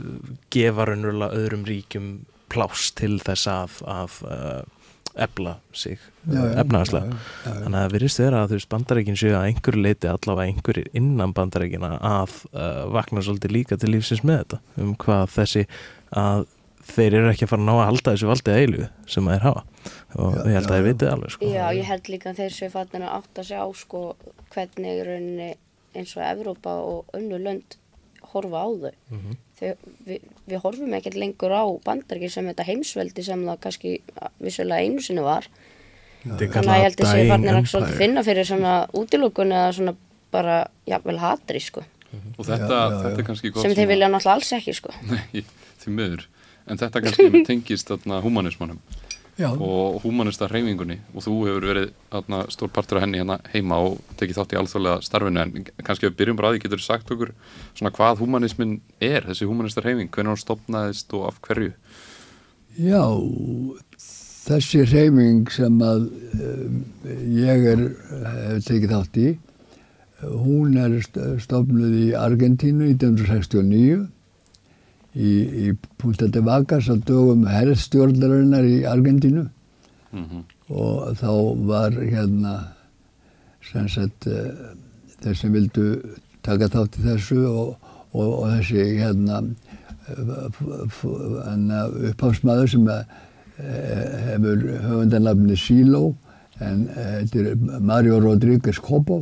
[0.55, 2.09] gefa raunverulega öðrum ríkjum
[2.47, 4.21] pláss til þess að, að
[5.15, 6.41] ebla sig já.
[7.43, 11.33] þannig að virðist vera að þú veist bandarækin séu að einhverju leiti allavega einhverjir innan
[11.37, 15.65] bandarækina að uh, vakna svolítið líka til lífsins með þetta um hvað þessi
[16.17, 16.45] að
[16.87, 19.63] þeir eru ekki að fara að ná að halda þessu valdið eilu sem þeir hafa
[20.17, 21.49] og Já, ég held að þeir vitið alveg sko.
[21.51, 24.03] Já, ég held líka að þeir séu fattin að átta sig á sko
[24.53, 25.49] hvernig í rauninni
[25.97, 27.77] eins og Evrópa og önnu lönd
[28.31, 28.95] horfa á þau.
[29.11, 29.35] Mhm.
[29.35, 33.95] Þau við, við horfum ekkert lengur á bandaríkir sem þetta heimsveldi sem það kannski
[34.43, 35.49] vissulega einu sinni var.
[36.27, 39.93] Er Þannig að ég held að dying fattin að finna fyrir svona útilokun eða svona
[40.33, 40.57] bara,
[40.89, 41.83] jafnvel hatri sko.
[42.37, 43.19] og þetta, Já, já, þetta já.
[43.21, 44.93] er kannski gott Sem þeir vilja náttúrulega alls ekki sko.
[45.11, 45.43] Nei,
[45.83, 46.25] því miður
[46.67, 48.81] en þetta kannski tengist þarna humanismannum
[49.37, 49.49] já.
[49.53, 50.99] og humanista hreyfingunni.
[51.13, 54.59] Og þú hefur verið þarna, stór partur af henni hérna heima og tekið þátt í
[54.61, 55.45] alþjóðlega starfinu.
[55.45, 57.33] En kannski við byrjum bara að því getur sagt okkur
[57.77, 60.09] svona hvað humanismin er, þessi humanista hreyfing?
[60.11, 61.73] Hvernig hún stopnaðist og af hverju?
[62.77, 63.01] Já,
[64.47, 66.81] þessi reyfing sem að um,
[67.37, 67.81] ég er,
[68.53, 69.31] hef tekið þátt í,
[70.23, 74.05] hún er st- stofnuð í Argentínu 1969
[75.15, 75.31] í,
[75.67, 79.47] í Punta de Vacas á dögum herrstjórnarinnar í Argentínu.
[80.11, 81.31] Mm og þá
[81.67, 82.55] var hérna
[83.63, 84.51] sem sagt uh,
[85.23, 85.85] þeir sem vildu
[86.45, 89.41] taka þátt í þessu og, og, og þessi hérna
[92.11, 93.01] upphafsmaður sem uh,
[93.57, 96.03] hefur höfundanlafni Silo
[96.63, 99.21] en þetta er Mario Rodríguez Cobo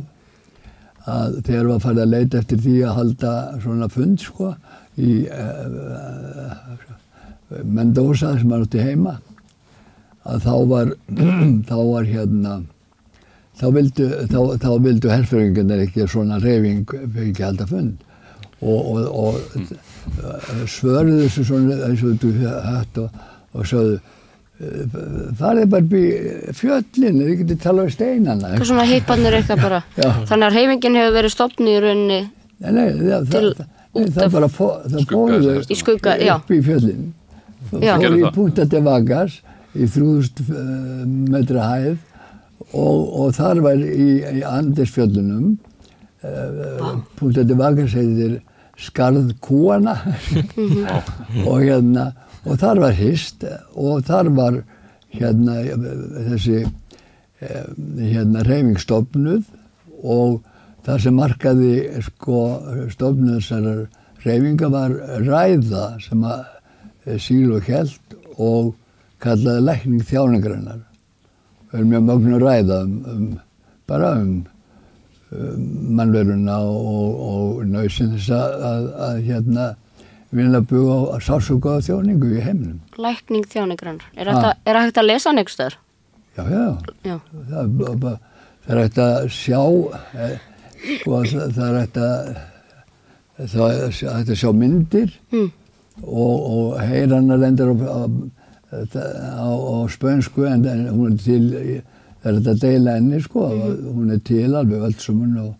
[1.06, 4.52] að þegar var farið að leita eftir því að halda svona fund sko
[4.98, 6.54] í uh,
[7.62, 9.18] Mendoza sem hann átti heima
[10.26, 10.90] að þá var,
[11.70, 12.56] þá var hérna
[13.56, 16.90] þá vildu, þá, þá vildu herfyrringarnir ekki svona reyfing
[17.28, 18.02] ekki halda fund
[18.60, 20.66] og, og, og mm.
[20.66, 24.00] svörðu þessu svona eins og þú hætt og, og sögðu
[24.56, 26.04] farið bara upp í
[26.56, 28.54] fjöllin þið getið tala um steinana.
[28.54, 29.80] Hvað svona heipanir eitthvað bara?
[30.00, 30.08] Já.
[30.30, 32.20] Þannig að reyfingin hefur verið stopnið í rauninni
[32.56, 37.04] Nei, nei, það, Til það, nei, það bara fó, það Skugga fóruðu upp í fjöllin.
[37.84, 37.92] Já.
[37.92, 38.34] fóru Gerðu í það?
[38.38, 39.38] Punta de Vagas
[39.76, 41.96] í 3000 uh, metra hæð
[42.72, 45.56] og, og þar var í, í Andesfjöllunum.
[46.24, 48.38] Uh, Punta de Vagas heitir
[48.80, 49.98] Skarð Kúana
[51.48, 52.10] og hérna
[52.46, 54.58] og þar var hist og þar var
[55.16, 55.60] hérna
[56.30, 57.68] þessi eh,
[58.12, 59.44] hérna reyfingstofnuð
[60.06, 60.40] og
[60.86, 61.72] það sem markaði
[62.06, 62.42] sko
[62.92, 63.86] stofnuð þessar
[64.26, 64.94] reyfinga var
[65.26, 66.44] ræða sem að
[67.06, 68.74] eh, sílu held og
[69.22, 70.82] kallaði lækning þjáningrannar
[71.70, 73.26] við erum mjög mögnu að ræða um, um
[73.86, 74.36] bara um,
[75.32, 75.66] um
[75.98, 79.66] mannveruna og, og nöysinn þess að, að, að hérna
[80.32, 82.80] buga á sásuga þjóningu í heiminum.
[82.98, 84.28] Lækning þjáningrann Er,
[84.66, 85.76] er hægt að lesa hann einhver stöður?
[86.36, 88.18] Já, já, Já, það, er bara-
[88.66, 89.62] það er hægt að sjá,
[90.14, 90.38] eh,
[91.00, 92.36] sko, það, það er hægt að,
[93.54, 95.50] það er hægt að sjá myndir mm.
[96.02, 98.10] og, og heyra hana lendur á,
[98.72, 101.82] á, á, spönsku en, en hún er til,
[102.22, 103.48] það er þetta að deila henni sko,
[103.94, 105.52] hún er til alveg völdsumun og,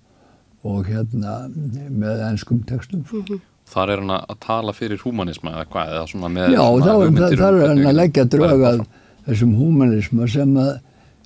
[0.67, 1.47] og hérna
[1.89, 3.39] með ennskum textum sko.
[3.67, 7.07] Þar er hann að tala fyrir húmanisma eða hvað, eða svona með Já, þá er
[7.07, 8.85] um er hann að leggja drög að
[9.27, 10.73] þessum húmanisma sem, að,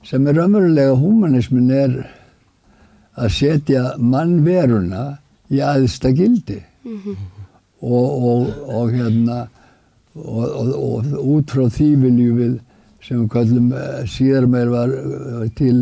[0.09, 1.97] sem er raunverulega húmanismin er
[3.21, 5.05] að setja mannveruna
[5.53, 6.61] í aðsta gildi
[7.81, 9.41] og, og, og hérna
[10.15, 12.55] og, og, og út frá því viljum við
[13.05, 15.77] sem við kallum eh, síðar meir var eh, til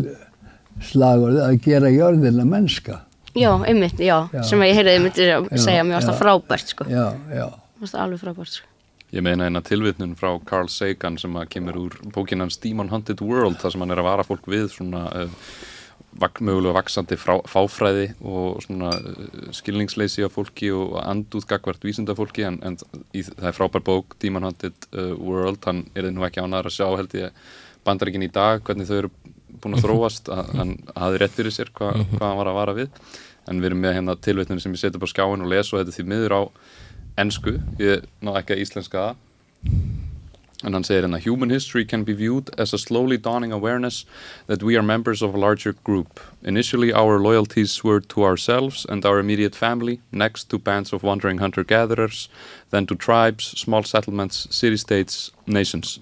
[0.84, 3.00] slagur að gera jörðina mennska.
[3.36, 4.42] Já einmitt, já, Já.
[4.48, 7.46] Sem ég heyrði myndi að segja Mér varst það frábært sko Já, já.
[7.48, 8.74] Mér varst það alveg frábært sko
[9.08, 13.22] Ég meina eina tilvitnun frá Carl Sagan sem að kemur úr bókin hans Demon Hunted
[13.24, 15.30] World þar sem hann er að vara fólk við svona uh,
[16.20, 22.44] vak, mögulega vaksandi frá, fáfræði og svona uh, skilningsleysi á fólki og andúð gagvart vísindafólki
[22.50, 22.76] en, en
[23.16, 26.68] í, það er frábær bók Demon Hunted uh, World, hann er þið nú ekki ánæður
[26.68, 27.42] að sjá held ég
[27.88, 29.12] bandaríkin í dag hvernig þau eru
[29.62, 32.76] búin að þróast að hann hafði rétt fyrir sér hva, hvað hann var að vara
[32.78, 32.90] við.
[33.48, 35.80] En við erum með hérna tilvitnun sem ég seti upp á skjáin og les og
[35.80, 36.42] þetta er því miður á
[37.18, 39.08] ensku, ég náðu ekki að íslenska
[40.64, 44.04] and hann segir hérna human history can be viewed as a slowly dawning awareness
[44.48, 46.20] that we are members of a larger group.
[46.42, 51.38] Initially our loyalties were to ourselves and our immediate family next to bands of wandering
[51.38, 52.28] hunter-gatherers
[52.70, 56.00] then to tribes, small settlements, city-states, nations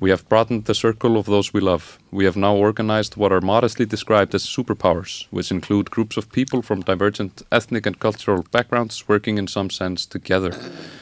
[0.00, 1.98] We have broadened the circle of those we love.
[2.10, 6.62] We have now organized what are modestly described as superpowers, which include groups of people
[6.62, 10.52] from divergent ethnic and cultural backgrounds working in some sense together.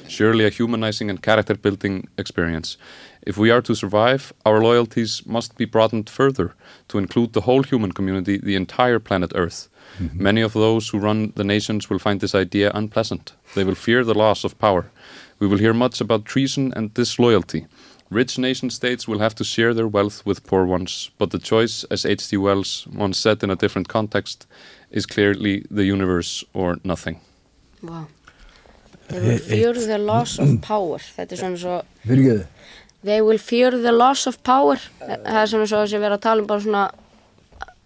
[0.08, 2.76] Surely a humanizing and character building experience.
[3.22, 6.54] If we are to survive, our loyalties must be broadened further
[6.88, 9.68] to include the whole human community, the entire planet Earth.
[10.00, 10.22] Mm-hmm.
[10.22, 13.34] Many of those who run the nations will find this idea unpleasant.
[13.54, 14.90] They will fear the loss of power.
[15.38, 17.66] We will hear much about treason and disloyalty.
[18.10, 21.84] Rich nation states will have to share their wealth with poor ones, but the choice,
[21.90, 22.36] as H.G.
[22.38, 24.46] Wells once said in a different context,
[24.90, 27.20] is clearly the universe or nothing.
[27.82, 28.06] Wow.
[29.08, 30.98] They will fear the loss of power.
[30.98, 32.46] Þetta er svona svo, Fyrirgeðu.
[33.02, 34.76] they will fear the loss of power.
[35.00, 36.82] Það er svona svo að sé vera að tala um bara svona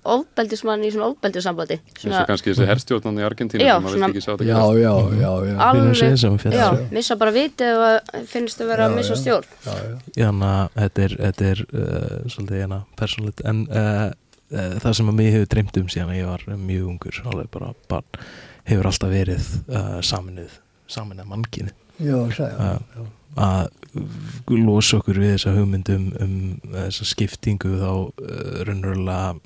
[0.05, 1.77] ofbeldismann í svona ofbeldisambandi.
[1.83, 4.33] eins Svona, og kannski þessi herstjórnandi í Argentínu Já, sem maður svona- vildi ekki sjá
[4.33, 6.39] þetta Já, já, já, já.
[6.43, 6.57] Fjall.
[6.59, 9.21] já, missa bara vitið að finnst þau vera að Já, missa já.
[9.23, 9.47] stjórn.
[9.67, 9.75] já,
[10.17, 10.29] já.
[10.33, 14.11] Að þetta er, þetta er uh, svolítið hérna persónlegt en uh,
[14.53, 17.51] uh, það sem að mig hefur dreymt um síðan að ég var mjög ungur alveg
[17.55, 18.05] bara barn
[18.65, 21.71] hefur alltaf verið uh, saminuð saminuð mannkynni
[22.03, 22.83] Já, sagði hann.
[22.99, 23.11] uh,
[23.43, 23.69] að
[24.51, 26.35] losa okkur við þessa hugmyndum um
[26.75, 29.37] þessa skiptingu þá uh, raunverulega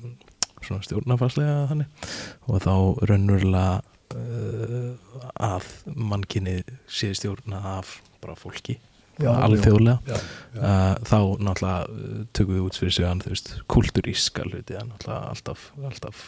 [0.65, 2.09] svona stjórnafarslega þannig.
[2.47, 2.73] Og þá
[3.11, 3.79] raunverulega
[4.17, 4.91] uh,
[5.47, 8.79] að mannkynni sé stjórna af bara fólki
[9.17, 10.17] Já, alþjóðlega.
[10.53, 15.63] Uh, þá náttúrulega uh, tökum við út fyrir sig veist, kulturíska hluti, það er alltaf,
[15.81, 16.25] alltaf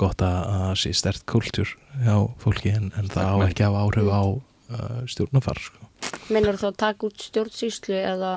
[0.00, 3.78] gott að að sé stert kultúr hjá fólki en, en það á Takk, ekki að
[3.84, 5.90] áhrif á uh, stjórnafar sko.
[6.34, 8.34] Meinar þá að taka út stjórnsýslu eða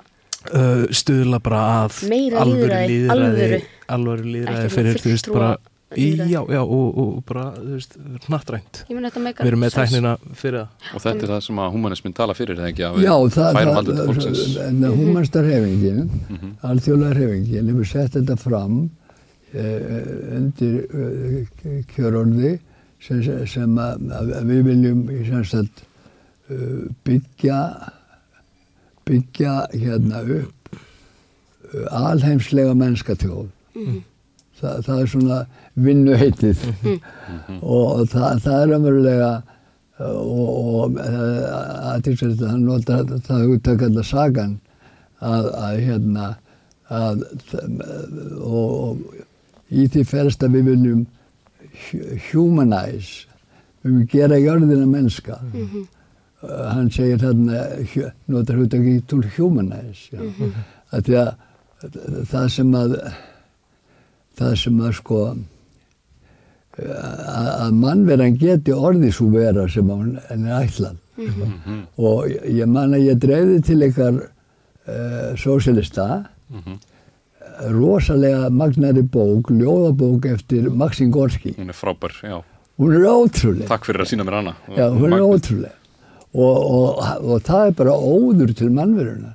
[0.53, 3.60] uh, stuðla bara að Meira lýðræði alvöru.
[4.53, 5.49] svona fyrir, þú veist, bara
[5.95, 6.29] lýðræði.
[6.33, 7.97] já, já, og, og, og bara, þú veist,
[9.23, 12.33] meikar við erum með tæknina fyrir það Og þetta er það sem að humanismin tala
[12.36, 12.83] fyrir, eða ekki?
[12.89, 14.57] Að við Já, það, færum það, aldrei til fólksins.
[14.67, 16.51] en húmanstarhefingin, Mhm.
[16.71, 18.79] alþjóðlega hefingin, hefur sett þetta fram
[19.55, 22.57] uh, undir uh, kjörorði
[22.99, 25.83] sem, sem að, að við viljum í semst
[26.51, 27.60] uh, byggja
[29.08, 33.48] byggja hérna upp uh, alheimslega mennska þjóð.
[34.58, 35.39] Þa, það er svona
[35.88, 36.62] vinnuheitið.
[37.62, 39.32] Og, og það, það er umverulega
[39.98, 40.48] og,
[40.82, 44.56] og að til þess að hann notar það hugtak allar sagan
[45.26, 46.26] að, að hérna
[46.93, 47.24] að,
[48.41, 51.02] og, og í því ferst að við viljum
[51.88, 53.26] hu- humanize
[53.84, 55.38] við viljum gera jörðina mennska.
[55.54, 55.78] Uh,
[56.41, 57.62] hann segir þarna
[58.30, 60.21] notar hugtakið to humanize já.
[60.93, 61.32] að því að
[62.32, 62.95] það sem að
[64.38, 65.21] það sem að sko
[66.78, 69.89] að, að mannveran geti orðið svo vera sem
[70.30, 70.97] henni er ætlað
[71.97, 76.06] og ég- man að ég dreifði til ykkar uh, sósélista
[77.73, 81.56] rosalega magnari bók, ljóðabók eftir Maxim Gorski.
[81.58, 82.38] Hún er frábær, já.
[82.78, 83.65] Hún er ótrúlega.
[83.71, 84.54] Takk fyrir að sína mér hana.
[84.78, 85.73] Já, hún er ótrúlega.
[86.38, 89.34] Og, og, og það er bara óður til mannverunar.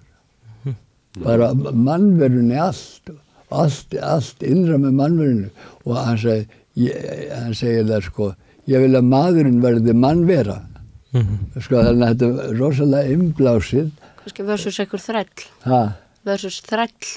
[1.22, 3.10] Bara mannverunni allt,
[3.52, 5.48] allt, allt innra með mannverunni.
[5.84, 6.46] Og hann segir,
[6.78, 8.28] ég, hann segir það sko,
[8.70, 10.60] ég vil að maðurinn verði mannvera.
[11.12, 13.90] Sko þannig að þetta er rosalega innblásið.
[14.22, 15.80] kannski versus einhver þræll Ha,
[16.24, 17.10] versus þræll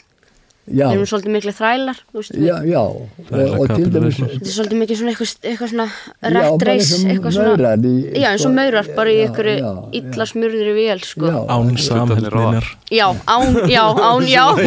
[0.65, 2.79] já, við erum svolítið miklu þrælar þú veist, við- já, já.
[2.81, 6.85] Og, og til dæmis, þetta er svolítið mikið svona eitthvað, eitthvað svona Já, bara race
[6.85, 9.57] eins og eitthvað svona maurar í- já eins og maurar bara í einhverju
[9.99, 11.25] illa smurðir í vél sko.
[11.25, 14.45] Án Hlutarnir samheldninar já, án, já, án, já.
[14.45, 14.57] Af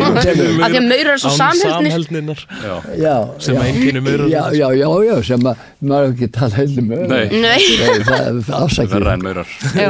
[0.70, 1.90] því að maurar er svo Án samheldnir.
[1.90, 2.74] samheldninar Já.
[2.98, 3.62] já, Sem já.
[3.66, 4.28] einkennir maurar.
[4.28, 7.26] Já, já, já, já, sem að maður ekki talað heil um Nei.
[7.42, 7.60] nei,
[8.06, 8.94] það er afsakið.
[8.98, 9.46] Verra en maurar.
[9.74, 9.88] já,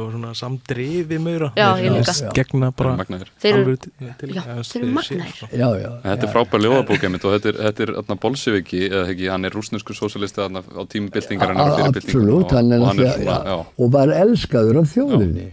[0.00, 1.96] og svona samdrifi maura Já, Þeir ég líka.
[1.96, 2.96] virðast gegna bara.
[3.42, 5.40] Þeir eru- eru magnaðir.
[6.06, 9.44] Þetta er frábær ljóðabók einmitt og þetta er, þetta er þarna bolseviki, eða ekki, hann
[9.44, 11.70] er rúsneskur sósalisti þarna á tími byltingarinnar
[13.78, 15.48] og var elskaður af þjóðinni.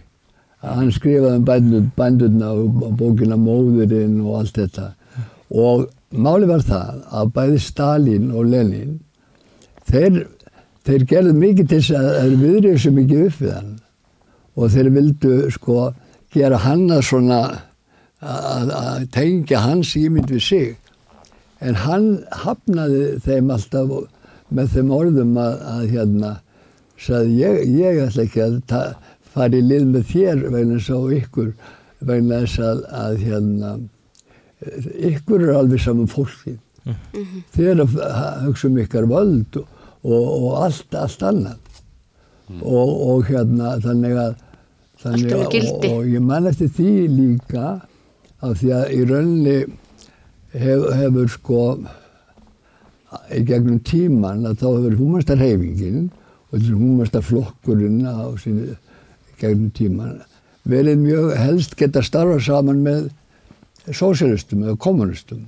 [0.64, 4.86] Hann skrifaði um bændur, bændurna og bókina Móðurinn og allt þetta.
[5.52, 8.94] Og máli var það að bæði Stalin og Lenin,
[9.90, 10.22] þeir,
[10.86, 13.74] þeir gerðu mikið til þess að þeir viðrið svo mikið upp við hann.
[14.54, 15.88] Og þeir vildu sko
[16.34, 17.40] gera hann að svona,
[18.22, 20.76] að, tengja hans ímynd við sig.
[21.64, 22.08] En hann
[22.44, 23.92] hafnaði þeim alltaf
[24.54, 26.32] með þeim orðum að, að hérna,
[27.00, 28.82] sagði ég, ég ætla ekki að ta,
[29.34, 31.48] fara í lið með þér vegna þess að ykkur,
[32.10, 33.72] vegna þess að, að hérna,
[35.10, 36.56] ykkur er alveg saman fólki.
[37.54, 39.68] Þið er að ha- hugsa um ykkar völd og,
[40.04, 41.60] og, og allt, allt annað.
[42.60, 44.34] Og, og hérna, þannig að,
[45.02, 47.66] þannig að, og, og ég man eftir því líka
[48.44, 49.56] af því að í rauninni
[50.54, 51.62] hef, hefur sko
[53.34, 60.22] í gegnum tíman að þá hefur húmastarhefingin og þessi húmastarflokkurinn á sínu í gegnum tíman
[60.68, 63.10] verið mjög helst geta starfa saman með
[63.92, 65.44] sósialistum eða kommunistum.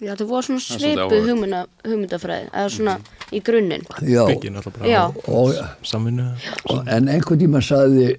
[0.00, 2.96] Já, það voru svona svipu hugmynda, hugmyndafræði eða svona
[3.30, 3.86] í grunninn.
[4.06, 5.02] Já, byggir náttúrulega Já.
[5.14, 6.26] bara á og, samvinnu.
[6.70, 8.12] og, en einhvern tíma saði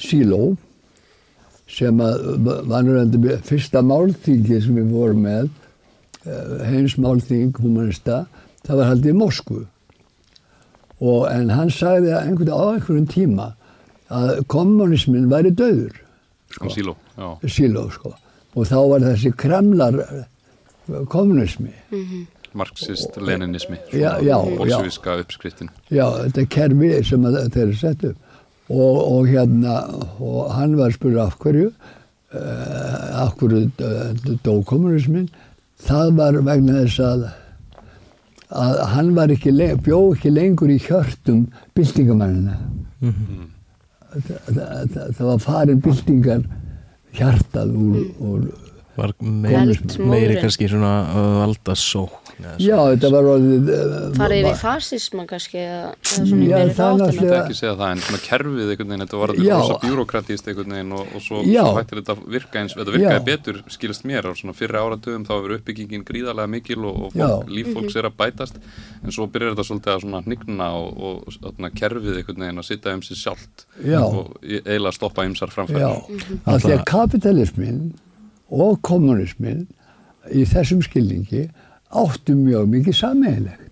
[0.00, 0.56] Síló
[1.70, 5.50] sem að nú fyrsta málþingi sem við vorum með
[6.68, 8.24] heins málþing humanista
[8.66, 9.62] það var haldið í Moskvu.
[11.00, 13.46] Og en hann sagði að einhvern, á einhverjum tíma
[14.12, 15.94] að kommunismin væri döður
[16.50, 18.12] sko síló, já, Síló sko
[18.56, 19.98] og þá var þessi kremlar
[21.12, 21.72] kommunismi
[22.52, 25.68] marxist, leninismi, Já, já, bolseviska uppskriftin.
[25.94, 28.16] Já, þetta er kerfi sem að, þeir eru sett upp.
[28.70, 29.76] Og, og hérna
[30.18, 35.28] og hann var spurður af hverju uh, af hverju uh, dó kommunismin
[35.86, 37.24] það var vegna þess að
[38.50, 41.44] að hann var ekki, le- bjó ekki lengur í hjörtum
[41.78, 42.56] byltingamannina
[43.00, 44.62] það, það,
[44.94, 46.42] það, það var farin byltingar
[47.16, 48.48] hjartað úr, úr
[49.00, 52.19] var meiri, meiri kannski svona uh, valdasókn.
[52.19, 52.19] eða
[52.60, 53.68] já, þetta var orðið
[54.16, 57.54] farið var- yfir fasisma kannski eða, eða svona Já, meiri það þáttan náttúrulega- er ekki
[57.54, 59.54] að segja það, en svona kerfið einhvern veginn, þetta var Já.
[59.60, 63.20] rosa bjúrokratist einhvern veginn og, og svo, svo hættir þetta að virka eins, þetta virkaði
[63.20, 63.26] Já.
[63.30, 67.48] betur, skilist mér, á svona fyrri áratöfum þá hefur uppbyggingin gríðarlega mikil og, og fólk,
[67.48, 68.54] líf fólks er að bætast,
[69.04, 72.68] en svo byrjar þetta svolítið að svona hnigna og, og svona kerfið einhvern veginn að
[72.70, 74.00] sitta um sig sjálft Já.
[74.04, 75.50] og í- eiginlega stoppa ymsar
[78.50, 79.66] og kommunismin
[80.34, 81.48] í þessum skilningi
[81.90, 83.66] áttu mjög mikið sammeðilegt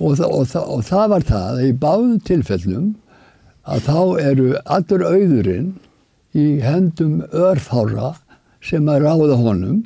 [0.00, 2.90] og, þa og, þa og það var það að í báðum tilfellum
[3.64, 5.70] að þá eru allur auðurinn
[6.34, 8.14] í hendum örfára
[8.64, 9.84] sem að ráða honum.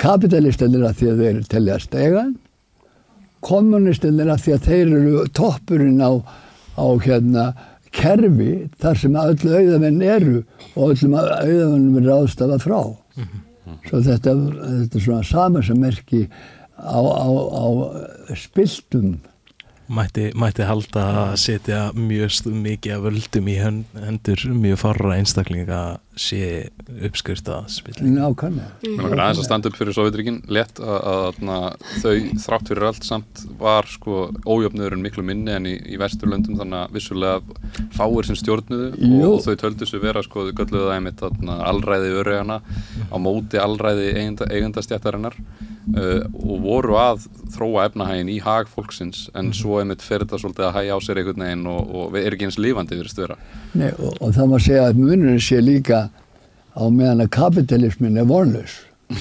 [0.00, 2.36] Kapitalistinir að því að þeir telja stegan
[3.44, 6.12] kommunistinir að því að þeir eru toppurinn á,
[6.76, 7.44] á hérna
[7.96, 10.42] kerfi þar sem öll auðamenn eru
[10.76, 12.80] og öllum auðamennum er ráðstafað frá
[13.88, 16.24] svo þetta, þetta er svona sama sem merki
[16.80, 17.66] á, á, á
[18.38, 19.18] spiltum.
[19.90, 25.80] Mætti, mætti halda að setja mjög mikið af völdum í hen- hendur mjög farra einstaklinga
[26.18, 26.70] sé
[27.06, 28.16] uppskurta spilling.
[28.18, 28.70] nákvæmlega.
[28.82, 31.38] Mér langar aðeins að standa upp fyrir Sovjetríkin létt að,
[32.02, 36.82] þau þrátt fyrir allt samt var sko ójöfnöðurinn miklu minni en í, í vesturlöndum þannig
[36.82, 37.40] að vissulega
[37.96, 39.32] fáir sem stjórnuðu Jú.
[39.32, 43.62] og þau töldu sig vera sko þau gölluðu það einmitt þarna, alræði örygjana á móti
[43.62, 50.04] alræði eigenda, eigendastjættarinnar uh, og voru að þróa efnahægin í hag fólksins en svo einmitt
[50.04, 52.60] fer þetta svolítið að hægja á sér einhvern veginn og, og er ekki eins
[53.20, 53.36] vera.
[53.74, 56.09] Nei, og, og það má segja að munurinn sé líka
[56.76, 58.78] á meðan að kapitalismin er vonlaus.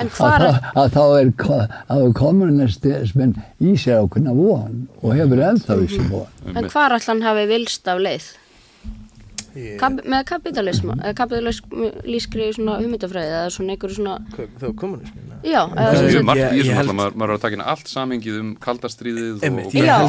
[0.00, 0.44] Að,
[0.80, 6.06] að þá er, ko- að kommunismin í sér ákveðna von og hefur ennþá í sér
[6.08, 6.30] von.
[6.56, 8.30] En hvar allan hafi vilst af leið?
[9.80, 14.16] Kap, með kapitalism, eða kapitalískri svona hugmyndafræði eða svona einhverju svona,
[14.60, 15.32] var kommunismin.
[15.46, 17.56] já, Það er margt Ég- í ég þessu held- náttúrulega, maður, maður er að taka
[17.56, 19.58] inn allt samhengið um kaldastríðið og,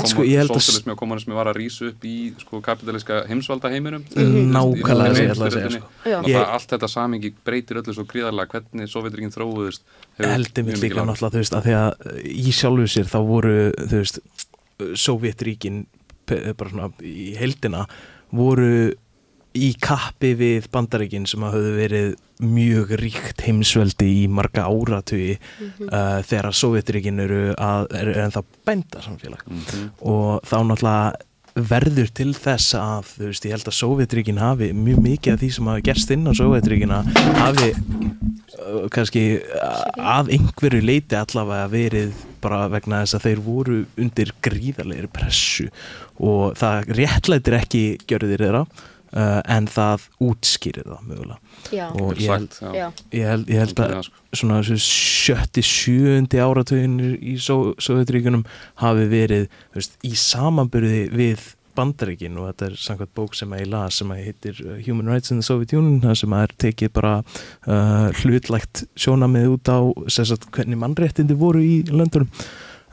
[0.02, 3.22] og sko, ég held að- sósialismi og kommunismi var að rísa upp í sko, kapitalíska
[3.28, 5.88] heimsvalda heiminum Nákvæmlega sem ég ætla að segja, sko.
[6.06, 6.22] Já.
[6.28, 9.82] Ég- Allt þetta samhengi breytir öllu svo gríðarlega hvernig Sovjetríkin þróuðust
[10.18, 13.20] hefur Heldur mikil líka náttúrulega, þú veist, að því að uh, í sjálfu sér þá
[13.28, 14.20] voru, þú veist,
[14.96, 15.86] Sovjetríkin,
[16.28, 17.86] bara svona í heldina,
[18.36, 18.94] voru
[19.68, 26.20] í kappi við bandaríkin sem að höfðu verið mjög ríkt heimsveldi í marga áratugi uh,
[26.28, 29.42] þegar Sovjetríkin eru, að, eru ennþá bænda samfélag.
[29.48, 29.90] Mhm.
[30.06, 31.26] og þá náttúrulega
[31.58, 35.50] verður til þess að þú veist, ég held að Sovjetríkin hafi mjög mikið af því
[35.56, 37.00] sem hafi gerst inn á Sovjetríkina
[37.40, 39.80] hafi uh, kannski uh,
[40.18, 45.66] að einhverju leiti allavega verið bara vegna þess að þeir voru undir gríðarlegri pressu.
[46.22, 48.64] Og það réttlætir ekki gjörðir þeirra
[49.18, 51.40] uh, en það útskýrir það mögulega.
[51.74, 54.24] Já, og ég held, sagt, ég held, ég held að sko.
[54.42, 58.46] svona þessu sjötti, sjöundi áratögin í Sovjetríkunum
[58.84, 62.38] hafi verið veist, í samanbyrði við bandaríkin.
[62.42, 65.34] Og þetta er samkvæmt bók sem að ég las sem að heitir uh, Human Rights
[65.34, 69.80] in the Soviet Union þar sem að er tekið bara uh, hlutlægt sjónamið út á
[70.14, 72.32] sagt, hvernig mannréttindi voru í löndunum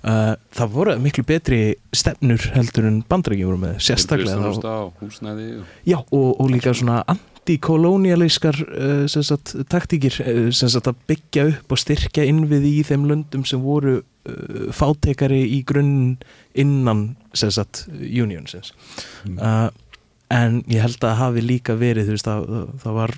[0.05, 1.61] uh, það voru miklu betri
[1.95, 5.51] stefnur heldur en bandaríkin voru með sérstaklega og húsnæði
[5.89, 10.49] Já, og, og líka svona antikolónialískar uh, sagt, taktíkir uh,
[10.81, 14.03] að byggja upp og styrkja innvið í þeim löndum sem voru
[14.73, 16.15] fátekari í grunn
[16.57, 18.71] innan sagt, unionsins.
[19.29, 19.69] Uh,
[20.33, 23.15] en ég held að hafi líka verið veist, það, það var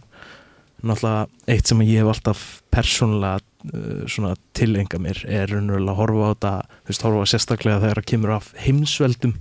[0.82, 6.26] náttúrulega eitt sem ég hef alltaf persónulega uh, svona tilenga mér er raunverulega að horfa
[6.26, 9.36] á þetta þú veist, horfa sérstaklega þegar það kemur af heimsveldum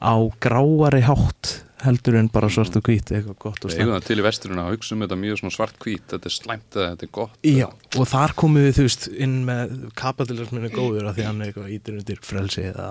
[0.00, 1.52] á gráari hátt
[1.84, 4.94] heldur en bara svart og hvít eitthvað gott og slæmt til í vesturinn að hugsa
[4.96, 7.66] um þetta mjög svart hvít, þetta er slæmt eða þetta er gott Já,
[7.96, 11.50] og þar komum við, þú veist, inn með kapitalismin er góður af því hann er
[11.52, 12.88] eitthvað ítir undir frelsi eða,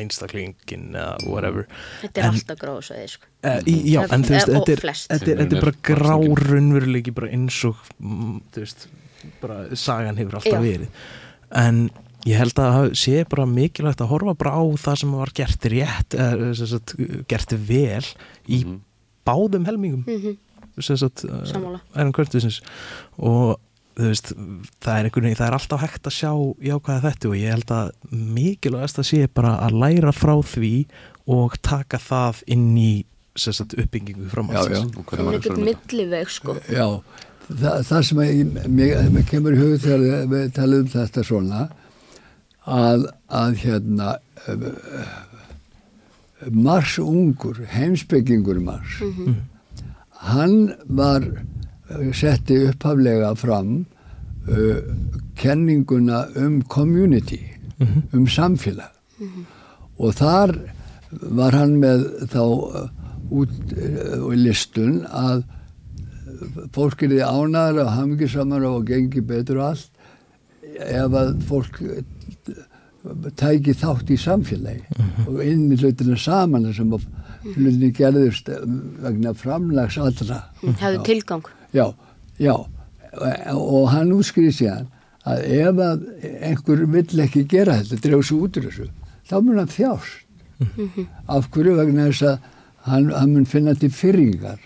[0.00, 1.66] einstaklingin eða whatever
[2.02, 3.32] þetta er En- alltaf gróðsveið, sko.
[3.64, 5.08] í, Já, en þú veist, og þetta er, flest.
[5.14, 8.86] þetta er, þetta er bara grár raunveruleiki bara eins og, mm, þú veist,
[9.40, 10.64] bara sagan hefur alltaf Já.
[10.64, 10.88] verið
[11.60, 11.82] en
[12.28, 15.66] ég held að það sé bara mikilvægt að horfa bara á það sem var gert
[15.72, 16.94] rétt, eða, sem sagt,
[17.28, 18.04] gert vel
[18.48, 18.78] í Mhm.
[19.26, 20.04] báðum helmingum.
[20.06, 20.36] Mhm,
[20.80, 21.24] sem sagt,
[22.12, 22.60] Curtisins.
[23.18, 23.58] Og
[23.96, 24.32] þú veist,
[24.80, 26.32] það er einhvern veginn, það er alltaf hægt að sjá
[26.64, 30.86] jákvæða þetta og ég held að mikilvægast að sé bara að læra frá því
[31.28, 33.04] og taka það inn í
[33.36, 36.56] sem sagt, uppbyggingu er maður einhvern um milliveg, sko.
[36.68, 37.00] Já,
[37.50, 41.60] það, það sem ég, mér, mér kemur í hug þegar við talum um þetta svona
[42.68, 44.16] að, að hérna
[46.50, 49.00] Mars ungur, heimsbyggingur Mars
[50.20, 53.84] hann var uh, setti upphaflega fram
[54.48, 54.80] uh,
[55.40, 57.40] kenninguna um community
[58.12, 58.92] um samfélag.
[59.96, 60.52] Og þar
[61.10, 62.84] var hann með þá uh,
[63.30, 65.46] út uh, listun að
[66.74, 69.90] fólk er því ánæður og hamingisamar og gengi betur og allt
[70.80, 72.04] ef að fólk eh,
[73.40, 75.00] tæki þátt í samfélagi.
[75.26, 77.06] Og inn í hlutinu saman sem að
[77.54, 78.62] hlutinu gerðist eh,
[79.04, 80.42] vegna framlags allra.
[80.62, 81.50] Hefðu tilgang.
[81.72, 81.86] já,
[82.38, 82.54] já.
[83.56, 84.90] Og, hann útskriði síðan
[85.26, 86.04] að ef að
[86.46, 88.86] einhver vill ekki gera þetta, dreif sig út úr þessu
[89.26, 90.26] þá mun hann þjást.
[91.32, 91.76] Af hverju?
[91.78, 92.48] Vegna þess að
[92.86, 94.60] hann, hann mun finna til fyrringar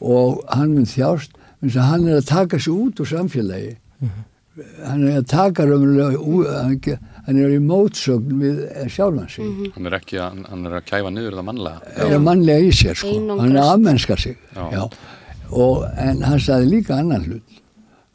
[0.00, 3.74] og hann mun þjást eins og hann er að taka sig út úr samfélagi
[4.84, 10.20] hann er að taka raunverulega hann er í mótsögn við sjálfan sig hann er ekki
[10.20, 13.14] að, hann er að kæfa niður það mannlega er að mannlega í sér sko.
[13.14, 13.42] Einangrast.
[13.42, 14.64] hann er að afmennska sig Já.
[14.74, 14.84] Já.
[15.50, 17.60] Og, en hann sagði líka annan hlut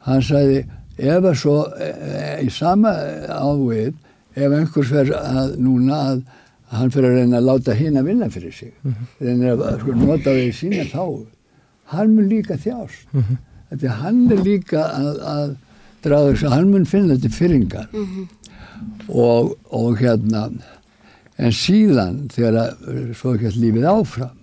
[0.06, 0.64] hann sagði
[0.96, 2.94] ef að svo e, e, í sama
[3.28, 3.92] ávið
[4.36, 6.22] ef einhvers verð að núna að
[6.76, 8.72] hann fyrir að reyna að láta hinn að vinna fyrir sig
[9.22, 11.04] reyna að sko, nota við í sína þá
[11.92, 13.86] hann mun líka þjást mm -hmm.
[14.00, 15.54] hann er líka að, að
[16.06, 17.86] draga þess að hann mun finna þetta fyrringar.
[19.06, 20.48] Og, og hérna
[21.36, 24.34] en síðan þegar að svo ekki lífið áfram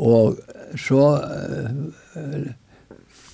[0.00, 0.40] og
[0.80, 2.50] svo uh,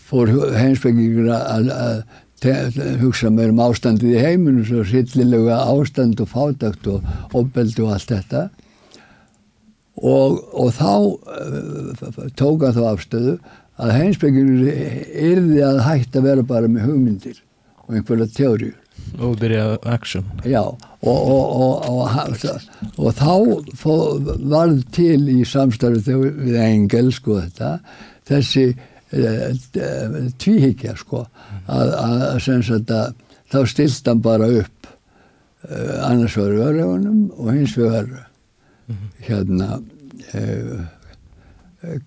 [0.06, 6.86] fór heimsbyggingur að, að hugsa mér um ástandið í heiminu svo sillilega ástand og fátakt
[6.90, 8.42] og ofbeldi og allt þetta.
[9.96, 13.38] Og, og þá uh, tók hann þá afstöðu
[13.76, 14.66] að heimsbyggingur
[15.30, 17.40] yrði að hætta að vera bara með hugmyndir
[17.86, 18.74] og einhverja teóriur
[19.20, 20.24] og byrja action.
[20.44, 22.36] Já, og, og, og,
[22.96, 23.32] og, þá
[23.78, 23.92] fó,
[24.50, 27.70] varð til í samstarfi við Engel sko þetta,
[28.28, 31.24] þessi uh, tvíhyggja sko,
[31.70, 33.14] að, að sem sagt að
[33.52, 34.90] þá stilt hann bara upp
[35.70, 38.10] uh, annars vegar öðrugunum og hins vegar
[39.26, 40.84] hérna uh,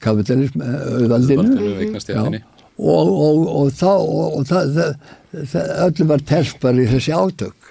[0.04, 2.40] kapitalism, auðvaldinu Auðvaldinu.
[2.40, 2.44] Já.
[2.80, 5.16] og, og, og þá og, og það, það,
[5.54, 7.70] það, öllu var test bara í þessi átök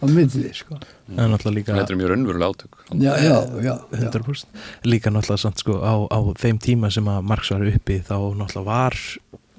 [0.00, 0.78] á milli sko.
[0.80, 4.06] það er náttúrulega líka þetta er mjög raunverulega átök já, já, já, já.
[4.08, 8.16] 100% líka náttúrulega samt sko á, á þeim tíma sem að Marx var uppi þá
[8.40, 8.96] náttúrulega var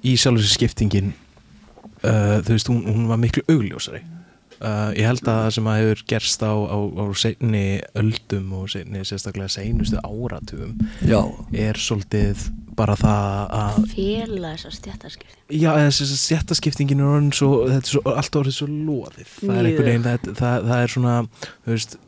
[0.02, 1.12] í sjálfur sér skiptingin
[2.02, 4.02] uh, þú veist, hún, hún var miklu augljósari
[4.62, 7.66] uh, ég held að það sem að hefur gerst á, á, á seinni
[8.02, 11.20] öldum og seinni sérstaklega seinustu áratugum já.
[11.52, 12.48] er svolítið
[12.78, 15.40] bara það að Félag þessar stjættarskipti.
[15.60, 19.70] Já, þessi stjættaskiptingin er orðin svo, þetta er svo, allt orðið svo loðið það er
[19.70, 21.18] einhvern veginn, það, það, það er svona
[21.50, 22.00] þú veist,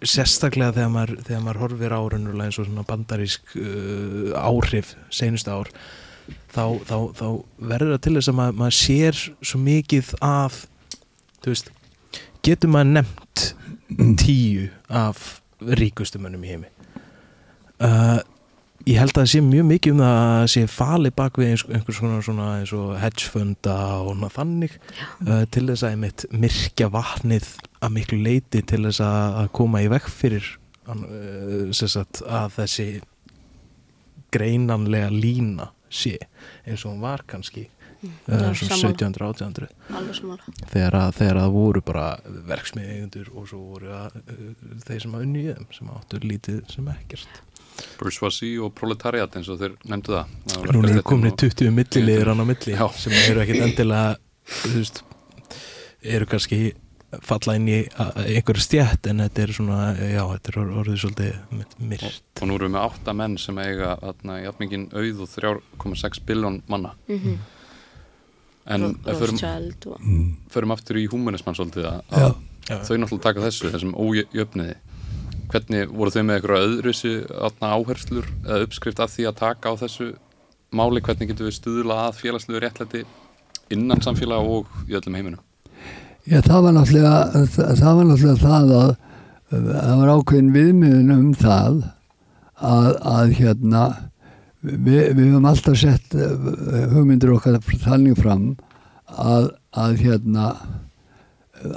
[0.00, 5.52] sérstaklega þegar maður, þegar maður horfir á raunverulega eins og svona bandarísk uh, áhrif seinustu
[5.52, 5.72] ár
[6.54, 7.26] þá, þá, þá
[7.72, 9.20] verður það til þess að maður, maður sér
[9.50, 10.64] svo mikið af
[11.40, 11.70] þú veist,
[12.46, 13.46] getur maður nefnt
[14.20, 16.70] tíu af ríkustu mönnum í heimi?
[17.80, 18.20] Uh,
[18.88, 22.00] ég held að það sé mjög mikið um það að sé fali bak við einhvers
[22.00, 27.94] svona eins og hedgefunda og svona þannig uh, til þess að einmitt myrkja vatnið að
[27.96, 30.48] miklu leiti til þess að, að koma í vekk fyrir
[30.88, 32.88] uh, sagt, að þessi
[34.30, 36.16] greinanlega lína sé
[36.64, 37.66] eins og hún var kannski
[38.04, 38.94] uh, sammála.
[38.94, 40.54] 1700-1800 Alveg samála.
[40.72, 42.06] þegar þegar að voru bara
[42.48, 44.50] verksmiðeigundur og svo voru að, uh,
[44.86, 47.40] þeir sem að unni í þeim sem áttu lítið sem ekkert
[48.00, 51.70] bourgeoisie og proletariat eins og þeir nefndu það Það var Nú eru komin og- 20
[51.76, 52.86] millilegir hann á milli Já.
[52.96, 54.16] sem eru ekkit endilega
[54.74, 55.02] veist,
[56.02, 56.72] eru kannski
[57.26, 61.64] falla inn í einhverju stjætt en þetta er svona, já, þetta er or- orðið svolítið
[61.90, 62.20] myrt.
[62.40, 66.60] og nú erum við með átta menn sem eiga þarna, jafningin auð og 3,6 biljón
[66.68, 67.38] manna Mhm.
[68.66, 69.38] En förum,
[69.86, 70.06] og...
[70.52, 72.34] förum aftur í humanismann svolítið að,
[72.68, 74.76] þau náttúrulega taka þessu, þessum ójöfniði
[75.50, 77.12] hvernig voru þau með eitthvað öðruðsi
[77.58, 80.10] áherslur eða uppskrift af því að taka á þessu
[80.70, 83.04] máli, hvernig getum við stuðla að félagslegu réttlæti
[83.74, 85.42] innan samfélag og í öllum heiminum?
[86.28, 88.92] Já, það var náttúrulega það, það var náttúrulega það að
[89.50, 91.80] það var ákveðin viðmiðun um það
[92.60, 93.84] að, að hérna
[94.62, 98.52] við, við höfum alltaf sett eh, hugmyndir okkar þannig fram
[99.10, 100.52] að, að hérna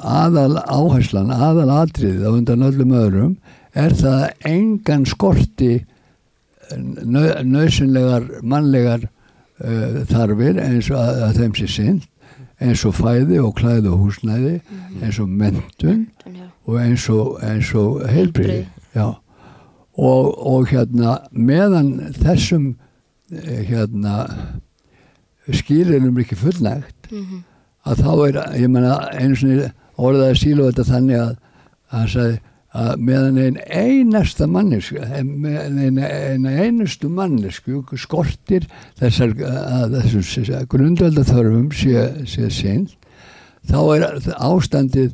[0.03, 3.33] aðal áherslan, aðal atriðið á undan öllum öðrum
[3.73, 5.73] er það að engan skorti
[6.73, 11.99] nöðsynlegar mannlegar uh, þarfir eins og að, að þeim sé sinn
[12.63, 14.53] eins og fæði og klæði og húsnæði
[15.01, 16.05] eins og mentun
[16.63, 18.63] og eins og, og Heilbrigði.
[18.95, 19.07] já
[19.97, 22.75] og, og hérna meðan þessum
[23.31, 24.23] eh, hérna
[25.51, 27.43] skýrinum er ekki fullnægt Mhm.
[27.85, 29.67] að þá er, ég menna einu sinni
[29.99, 31.33] orðaði sílu þetta þannig að
[31.93, 32.39] hann sagði
[32.73, 38.65] að meðan einn einasta mannesku einn einustu mannesku skortir
[38.97, 39.35] þessar
[40.71, 42.87] grundöldaþörfum sé, sé sinn
[43.69, 44.07] þá er
[44.39, 45.13] ástandið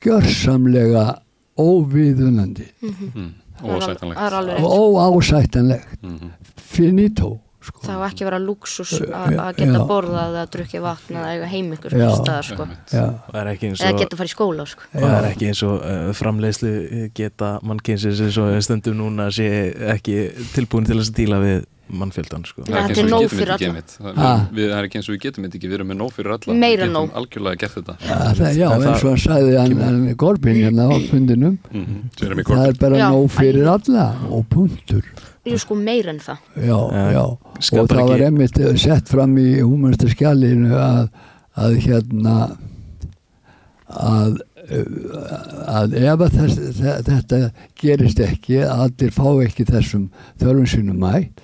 [0.00, 1.18] gjörsamlega
[1.60, 3.32] óviðunandi mm.
[3.43, 4.64] Það rétt.
[4.64, 6.30] og óásættanlegt mm
[6.74, 7.80] finito, sko.
[7.84, 9.84] Það var ekki að vera luxus að að geta já.
[9.88, 12.08] borðað eða drukkið vatn eða eiga heim ykkur Já.
[12.18, 12.66] staðar sko.
[12.94, 13.50] Er
[13.84, 14.88] Eða geta að fara í skóla sko.
[14.92, 16.72] það er ekki eins og uh, framleiðslu
[17.14, 19.46] geta mannkynsins eins og stundum núna sé
[19.94, 20.18] ekki
[20.56, 22.62] tilbúin til að díla við mannfjöldan sko.
[22.64, 23.74] Já, Það er þetta ekki eins og nóg við getum fyrir þetta ekki alla.
[23.74, 23.90] einmitt.
[23.98, 25.98] Það er- við- það er ekki eins og við getum þetta ekki, við erum með
[26.00, 27.12] nóg fyrir alla Meira Við getum nóg.
[27.20, 30.82] algjörlega gert þetta Já, það, já það- eins og hann sagði hann, hann Gorbin hérna
[30.88, 31.96] á fundinum Mhm.
[32.20, 35.02] Jeremy það er bara Já, nóg fyrir alla og punktur
[35.44, 37.20] Jú sko meir en það já, Ja, já.
[37.20, 41.10] og það var ekki- einmitt sett fram í húmanista skjalinu að,
[41.56, 42.56] að hérna
[43.90, 47.40] að að ef að þess, þe- þetta
[47.80, 50.06] gerist ekki að allir fá ekki þessum
[50.40, 51.42] þörfum sínum mætt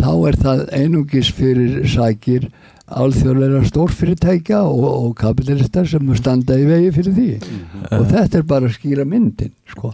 [0.00, 2.48] þá er það einungis fyrir sækir
[2.90, 7.28] alþjóðlega stórfyrirtækja og, og kapitalistar sem standa í vegi fyrir því.
[7.94, 9.92] Og þetta er bara að skýra myndin sko.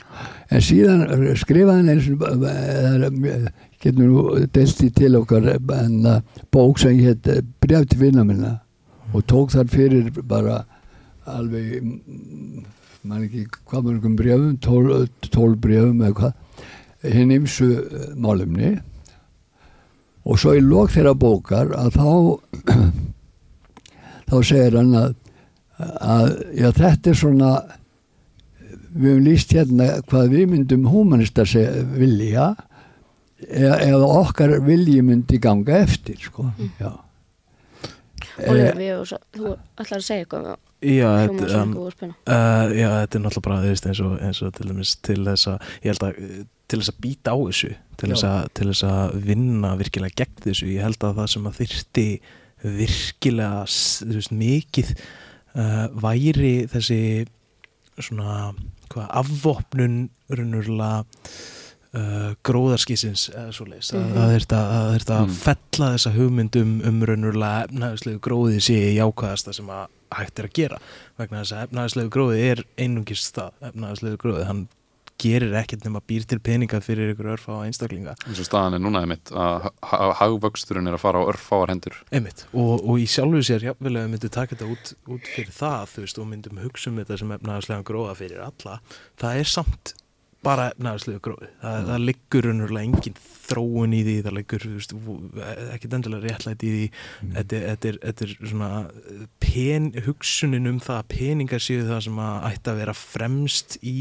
[0.51, 1.03] en síðan
[1.37, 3.51] skrifaði hann eins og
[3.83, 7.29] getur nú deilt í til okkar en að bók sem hétt
[7.61, 8.57] bref til vinna minna.
[9.13, 10.63] Og tók þar fyrir bara
[11.27, 12.65] alveg mm,
[13.07, 17.69] mann ekki hvað mörgum brefum tól, tól brefum eða hvað hinn ymsu
[18.19, 18.77] málumni
[20.27, 22.09] og svo í lok þeirra bókar að þá
[24.31, 25.17] þá segir hann að,
[26.03, 27.51] að já, þetta er svona
[28.97, 32.55] við höfum líst hérna hvað við myndum humanista seg, vilja
[33.45, 36.51] eða, eða okkar vilji myndi ganga eftir sko.
[36.81, 36.93] já
[38.37, 40.55] Oliver, við, þú ætlar að segja eitthvað
[40.85, 44.67] Já, hljóma þetta, um, uh, já, þetta er náttúrulega bara eins, og, eins og til
[44.69, 46.19] dæmis til þess að ég held að
[46.67, 50.43] til þess að býta á þessu til þess, að, til þess að vinna virkilega gegn
[50.45, 50.67] þessu.
[50.75, 52.07] Ég held að það sem að þyrti
[52.67, 53.63] virkilega
[54.11, 54.93] veist, mikið
[55.57, 57.01] uh, væri þessi
[57.97, 58.53] svona
[58.93, 59.99] hvað, afvopnun
[61.97, 64.13] uh, gróðarskísins eða svo leist mm Mhm.
[64.13, 65.37] að það þyrfti að, að, Mm.
[65.47, 69.87] fella þessa hugmyndum um raunverulega efnahagslegu gróði sé jákvæðasta sem að
[70.17, 70.79] hægt er að gera.
[71.19, 74.69] Vegna þess að efnahagslegu gróði er einungis það, efnahagslegu gróði hann
[75.19, 78.15] gerir ekkert nema býr til peninga fyrir ykkur örfá einstaklinga.
[78.29, 81.73] Eins og staðan er núna einmitt að ha- ha- hagvöxturinn er að fara á örfáar
[81.73, 81.97] hendur.
[82.13, 85.55] Einmitt, og, og í sjálfu sér jafnvel ef við myndum taka þetta út, út fyrir
[85.57, 88.81] það þú veist, og myndum hugsa um þetta sem efnahagslega gróða fyrir alla,
[89.21, 89.95] það er samt
[90.47, 91.49] bara efnahagslega gróði.
[91.63, 93.17] Það, það liggur unnurlega engin
[93.49, 94.67] þróun í því, það liggur
[95.75, 96.85] ekki endilega réttlætt í því.
[97.35, 101.87] Þetta, er- þetta, er, þetta er svona eh, pen, hugsunin um það að peningar séu
[101.89, 103.97] það sem að ætti að vera fremst í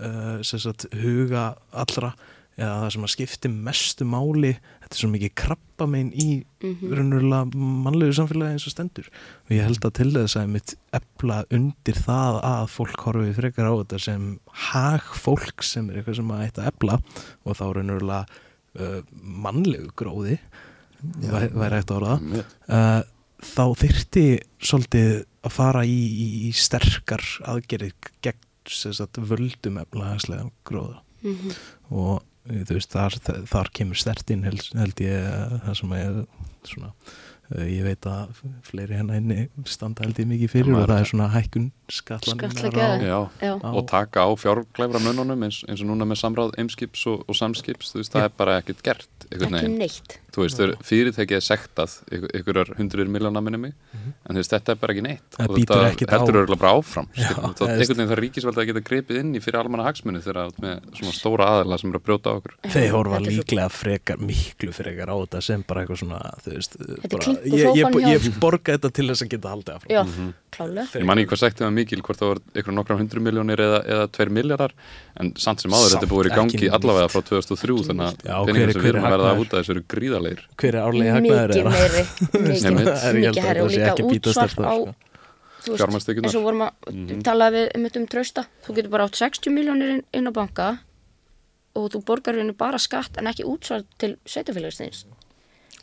[0.00, 2.14] uh, sem sagt, huga allra
[2.56, 6.28] eða það sem að skipti mestu máli þetta er svo mikið krabba megin í
[6.64, 6.92] Mhm.
[6.96, 9.10] raunverulega mannlegu samfélagi eins og stendur.
[9.44, 13.68] Og ég held að til þess að mitt efla undir það að fólk horfi frekar
[13.68, 14.24] á þetta sem
[14.72, 16.96] hag fólk sem er eitthvað sem að ætta að efla
[17.44, 18.26] og þá raunverulega
[18.80, 20.38] uh, mannlegu gróði
[21.28, 22.42] væ- væri að orða það.
[22.72, 23.02] Uh,
[23.52, 24.24] þá þyrfti
[24.64, 25.12] svolítið
[25.46, 27.22] að fara í, í, í sterkar
[27.52, 27.92] aðgerið
[28.24, 31.02] gegn sagt, völdum efnahagslega gróða.
[31.22, 31.54] Mhm.
[31.90, 33.16] og eh, þú veist þar,
[33.50, 36.18] þar kemur stertinn held, held ég eh, það sem að
[36.66, 36.90] svona,
[37.56, 38.36] eh, ég veit að
[38.68, 41.66] fleiri hennar inni standa held ég mikið fyrir og það er svona hækkun
[43.64, 47.34] á- og taka á fjárglæfra mönnunum eins, eins og núna með samráð eimskips og, og
[47.34, 51.44] samskips, þú veist, það er bara ekkert gert ekki neitt þú veist, þau- fyrirtækið er
[51.46, 55.22] sektað ykkur- ykkurar hundruður miljóna minni mig en þú veist, þetta er bara ekki neitt.
[55.36, 58.82] Það og bítur þetta heldur örgulega bara áfram er- einhvern veginn það ríkisveld að geta
[58.90, 62.26] grepið inn í fyrir almanna hagsmunni þegar með svona stóra aðala sem eru að brjóta
[62.28, 62.54] á okkur.
[62.76, 66.76] Þeir horfa líklega frekar, miklu frekar á þetta sem bara eitthvað svona, þú veist,
[67.10, 69.88] bara, ég, ég, ég, borga þetta til þess að geta haldið af.
[70.56, 73.60] Klálega Ég man ekki hvað sagt það mikil, hvort það var einhverjum nokkra hundru miljónir
[73.66, 74.72] eða, eða tveir miljardar
[75.20, 78.72] en samt sem áður, Samt þetta búið í gangi allavega frá 2003 þannig að peningar
[78.72, 81.52] sem við erum er að verða út af þessu eru gríðarleir Hver er árlega hagnaður
[81.52, 82.06] mikið meiri.
[82.46, 84.94] Mikið, er- að herri og það sé líka ekki bítast útsvar eftir á það, sko.
[85.66, 86.30] þú veist, Fjármagnstekjurnar.
[86.30, 87.22] eins og vorum að Mhm.
[87.26, 90.68] tala við um um trausta þú getur bara átt 60 miljónir inn, á banka
[91.76, 95.04] og þú borgar henni bara skatt en ekki útsvar til sveitafélagsins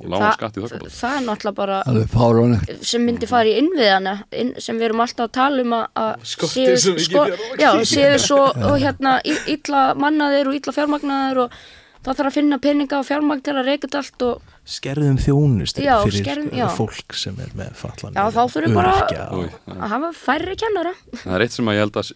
[0.02, 1.78] og lágum skatt í þokkabóð það er náttúrulega bara
[2.14, 2.84] fáránlegt.
[2.90, 7.86] sem myndi fara í innviðana inn, sem við erum alltaf að tala um að- svo
[7.86, 8.42] séu svo
[8.72, 11.58] og hérna í- illa mannaðir og illa fjármagnaðir og
[12.04, 15.84] það þarf að finna peninga og fjármagn til að reyka þetta allt og Skerðum þjónustu
[15.84, 18.14] Já, fyrir skerðum- fólk sem er með fallan.
[18.16, 21.84] Já, þá þurfum bara- Új, að hafa færri kennara Það er eitt sem að ég
[21.84, 22.12] held að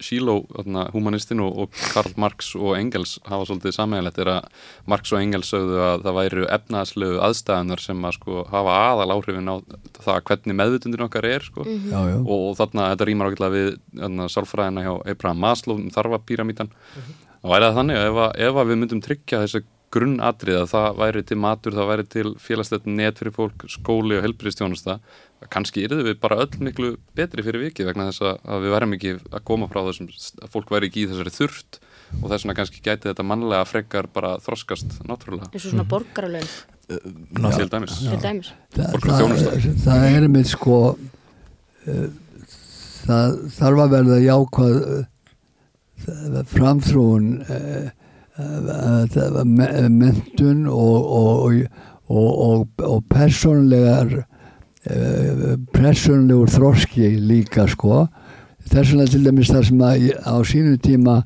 [0.55, 4.47] þarna, humanistinn og, og Karl Marx og Engels hafa svolítið sammeðilegt er að
[4.87, 9.51] Marx og Engels sögðu að það væru efnaðslegu aðstæðanar sem að sko hafa aðal áhrifin
[9.51, 9.55] á
[10.07, 12.15] það hvernig meðvutundin okkar er sko já, já.
[12.23, 17.15] og, og þarna þetta rýmar ákveðlega við þarna, sálfræðina hjá Abraham Maslow um þarfapíramítan Mhm.
[17.43, 19.63] og væri það þannig að ef, að ef að við myndum tryggja þessi
[19.93, 24.25] grunnatrið að það væri til matur, það væri til félagslegt net fyrir fólk, skóli og
[24.25, 24.97] helbriðstjónusta
[25.53, 28.93] kannski yrðu við bara öll miklu betri fyrir vikið vegna þess að- að við værum
[28.97, 30.09] ekki að koma frá þessum,
[30.43, 31.79] að fólk væri ekki í þessari þurft
[32.21, 35.47] og þess vegna kannski gæti þetta mannlega frekar bara þroskast náttúrulega.
[35.53, 36.47] Eins og svona borgaralögn
[36.87, 37.97] til dæmis.
[37.99, 38.51] til dæmis.
[38.75, 39.75] Þa, Borgar það, þjónusta.
[39.85, 40.77] það er með sko
[41.87, 42.07] uh,
[43.07, 47.89] það þarf að verða jákvæð uh, framþróun uh,
[49.89, 51.57] mentun og
[52.07, 58.05] og, og, persónlegar uh, persónlegur þroski líka sko.
[58.67, 61.21] Þess vegna til dæmis það sem að á sínum tíma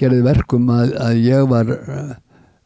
[0.00, 2.12] gerði verkum að, að ég var uh,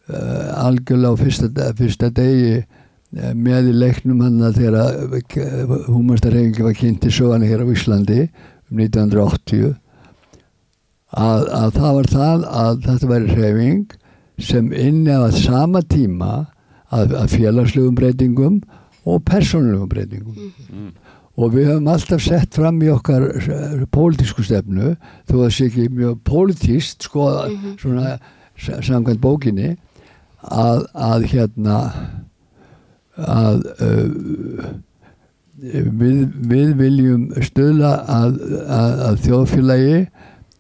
[0.08, 6.76] uh, algjörlega á fyrsta, fyrsta degi eh, með í leiknum hann að þegar húmastarhefingi var
[6.78, 8.20] kynnt í sögana hér á Íslandi
[8.70, 9.74] um 1980
[11.14, 13.96] að, að það var það að þetta væri hreyfing
[14.42, 16.32] sem inni á sama tíma
[16.94, 18.60] að, að félagslegum breytingum
[19.04, 20.90] og persónulegum breytingum mm.
[21.38, 24.94] og við höfum alltaf sett fram í okkar eh, pólitísku stefnu
[25.28, 27.28] þó að það sé ekki mjög pólitíst sko
[27.82, 28.16] svona
[28.58, 29.74] sa- samkvæmt bókinni
[30.44, 31.78] að, að hérna
[33.14, 34.74] að uh,
[35.62, 39.98] við, við viljum stöðla að, að, að þjóðfélagi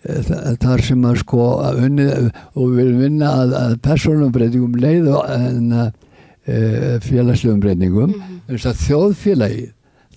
[0.04, 2.08] þar sem að sko að unni,
[2.54, 8.12] og viljum vinna að, að persónumbreytingum leið og en, uh, félagslegum breytingum.
[8.50, 9.64] Þess að þjóðfélagi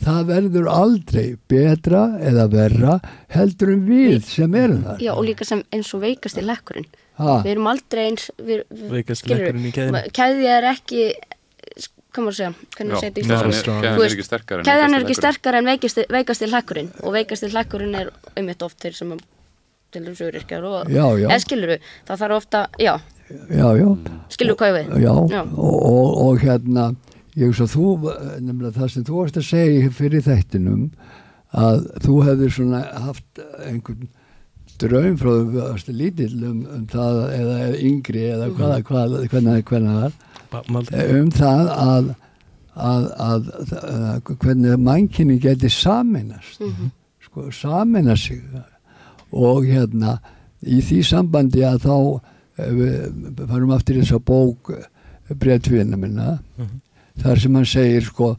[0.03, 2.97] það verður aldrei betra eða verra
[3.33, 6.85] heldur en við sem erum það já og líka sem eins og veikast í lekkurinn.
[7.17, 11.07] Ha, við erum aldrei eins við, við, Veikasti skilurðu, lekkurinn í ma- keðja er ekki
[12.17, 12.51] að segja,
[13.09, 13.73] í íslensku?
[13.73, 15.21] er- er ekki sterkari en keðjan er veikasti ekki leggurinn.
[15.23, 19.15] sterkari en veikasti, veikasti lekkurinn og veikasti lekkurinn er einmitt oft þeir sem
[20.05, 21.27] öryrkjar og Já, já.
[21.29, 21.73] eða skilur
[22.07, 22.93] það þarf ofta, já,
[23.49, 23.87] já, já,
[24.35, 25.41] skilur hvað ég við já, Já.
[25.43, 26.85] Og, og, og hérna
[27.37, 27.87] ég svo þú,
[28.41, 30.85] nefnilega það sem þú varst að segja fyrir þættinum
[31.57, 34.07] að þú hefðir svona haft einhvern
[34.77, 39.63] draum frá þú varst lítill um, um það eða, eða yngri eða hvað, hvað, hvernig,
[39.65, 40.17] hvernig það
[40.51, 41.05] var Maldi.
[41.17, 42.09] um það að,
[42.89, 43.49] að, að,
[43.91, 46.61] að hvernig mannkinni geti saminast
[47.25, 48.43] sko, samina sig
[49.31, 50.17] og hérna
[50.65, 51.95] í því sambandi að þá
[52.57, 53.07] eh,
[53.47, 54.71] farum aftur í þessa bók
[55.37, 56.37] breytvinna minna
[57.21, 58.31] þar sem hann segir sko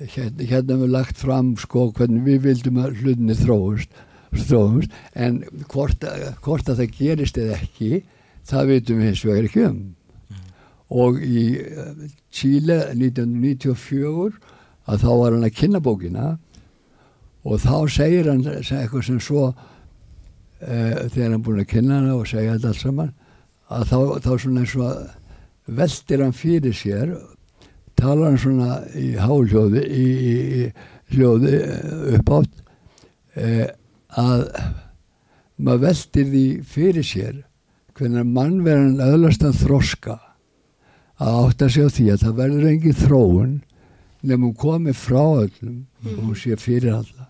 [0.00, 3.90] hérna, hérna við lagt fram sko hvernig við vildum að hlutinni þróust,
[4.32, 8.02] þróust en hvort, að- hvort að það gerist eða ekki
[8.50, 9.80] það vitum við hins vegar ekki um.
[10.90, 11.90] Og í eh,
[12.34, 14.32] Chile 1994
[14.90, 16.30] að þá var hann að kynna bókina
[17.46, 19.68] og þá segir hann eitthvað sem svo uh,
[20.60, 23.12] þegar hann búin að kynna hana og segja þetta allt saman
[23.70, 27.12] að þá, þá svona eins og veltir hann fyrir sér
[27.98, 32.60] talar hann svona í háljóði í, í, í hljóði eh, upp átt
[33.40, 33.66] uh,
[34.20, 34.44] að
[35.60, 37.40] maður veltir því fyrir sér
[37.98, 40.16] hvernig mannverðan öðlastan þroska
[41.20, 43.52] að átta sig á því að það verður engin þróun
[44.20, 47.28] nefnum hún komi frá öllum og hún sé fyrir alla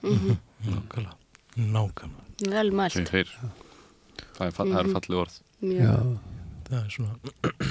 [0.61, 1.17] Nákvæmlega.
[1.57, 2.20] Nákvæmlega.
[2.49, 2.97] Vel mælt.
[2.97, 3.55] Heyr, heyr.
[4.37, 5.39] það er, fall, það er fallið orð.
[5.61, 5.95] Já,
[6.71, 7.15] Það er svona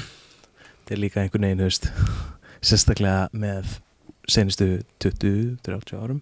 [0.85, 1.87] Það er líka einhvern veginn, þú veist
[2.69, 3.77] sérstaklega með
[4.29, 4.67] senustu
[5.01, 6.19] 20-30 árum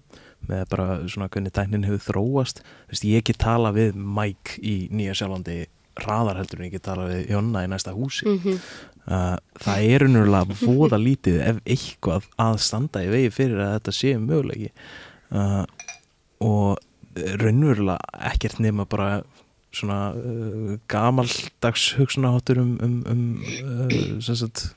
[0.48, 2.62] með bara svona hvernig dænin hefur þróast.
[2.88, 5.66] Þú veist, ég get tala við Mike í Nýja Sjálfandi
[5.98, 8.28] hraðar heldur en ég get tala við Jonna í næsta húsi.
[8.30, 8.60] Mhm.
[9.08, 13.96] uh, það er unnurlega voða lítið ef eitthvað að standa í vegi fyrir að þetta
[13.98, 14.70] sé mögulegi
[15.32, 15.64] uh,
[16.44, 16.78] og
[17.42, 17.98] raunverulega
[18.32, 19.22] ekkert nema bara
[19.76, 24.68] svona uh, gamaldags hugsunaháttur um, um, um uh, sagt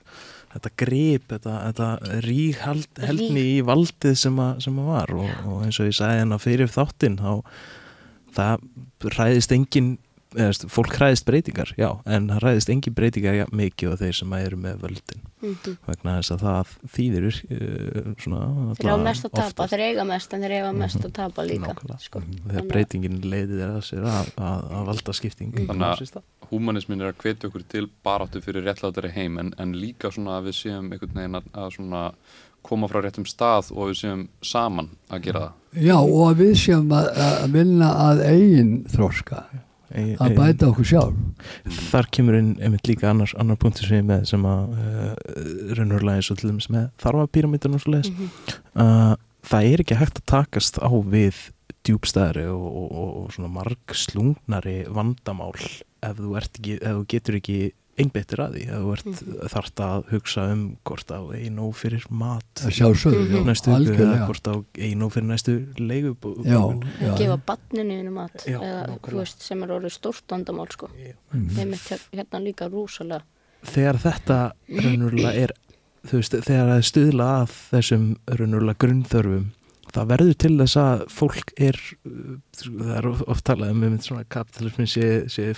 [0.50, 5.12] þetta grip, þetta, þetta rík held, heldni í valdið sem, að, sem að var.
[5.14, 7.32] Og, og eins og ég sagði hérna fyrir þáttinn þá
[8.34, 8.64] það
[9.16, 9.92] ræðist engin
[10.36, 14.16] eða, veist, fólk ræðist breytingar, já en það ræðist engin breytingar ja, mikið á þeir
[14.20, 15.22] sem eru með völdin.
[15.40, 15.76] Mhm.
[15.88, 18.40] vegna þess að það þýðir uh, svona
[18.76, 21.70] þeir hafa mest að tapa, þeir eiga mest en þeir eiga mest að tapa líka
[21.70, 22.02] Nákvæmlega.
[22.04, 22.20] sko.
[22.20, 27.00] þegar Þannig að- breytingin leiðir að sér að, að, að valda skipting Þannig að húmanismin
[27.00, 30.58] er að hvetja okkur til baráttu fyrir réttlátari heim en, en líka svona að við
[30.60, 32.04] séum einhvern veginn að, að svona
[32.66, 35.56] koma frá réttum stað og við séum saman að gera það.
[35.88, 39.44] Já og að við séum að, að vinna að eigin þroska.
[39.54, 44.06] Ei- að bæta okkur sjálf þar kemur inn einmitt líka annar, annar punktur sem ég
[44.10, 45.14] með sem að uh,
[45.78, 48.28] raunverulega eins og til dæmis með þarfapíramítan og svo leiðis Mhm.
[48.76, 49.14] uh,
[49.50, 51.40] það er ekki hægt að takast á við
[51.88, 57.04] djúbstæðari og, og, og, og svona marg slungnari vandamál ef þú, ert ekki, ef þú
[57.08, 57.58] getur ekki
[58.00, 59.48] einbeittir að því að þú ert Mhm.
[59.54, 62.86] þarft að hugsa um hvort á einu fyrir mat já,
[63.46, 66.60] næstu viku eða hvort á einu fyrir næstu leigu já,
[67.18, 70.88] gefa badninu einu mat Já, eða, þú veist, sem er orðið stórt vandamál sko.
[71.32, 73.22] Þeim er hérna líka rúsalega
[73.62, 74.36] þegar þetta
[74.68, 75.52] raunverulega er
[76.08, 79.48] þú veist, þegar það er stuðla að þessum raunverulega grunnþörfum
[79.90, 81.76] það verður til þess að fólk er
[82.06, 85.50] uh, það er of- oft talað um einmitt svona kapitalismin sé, sé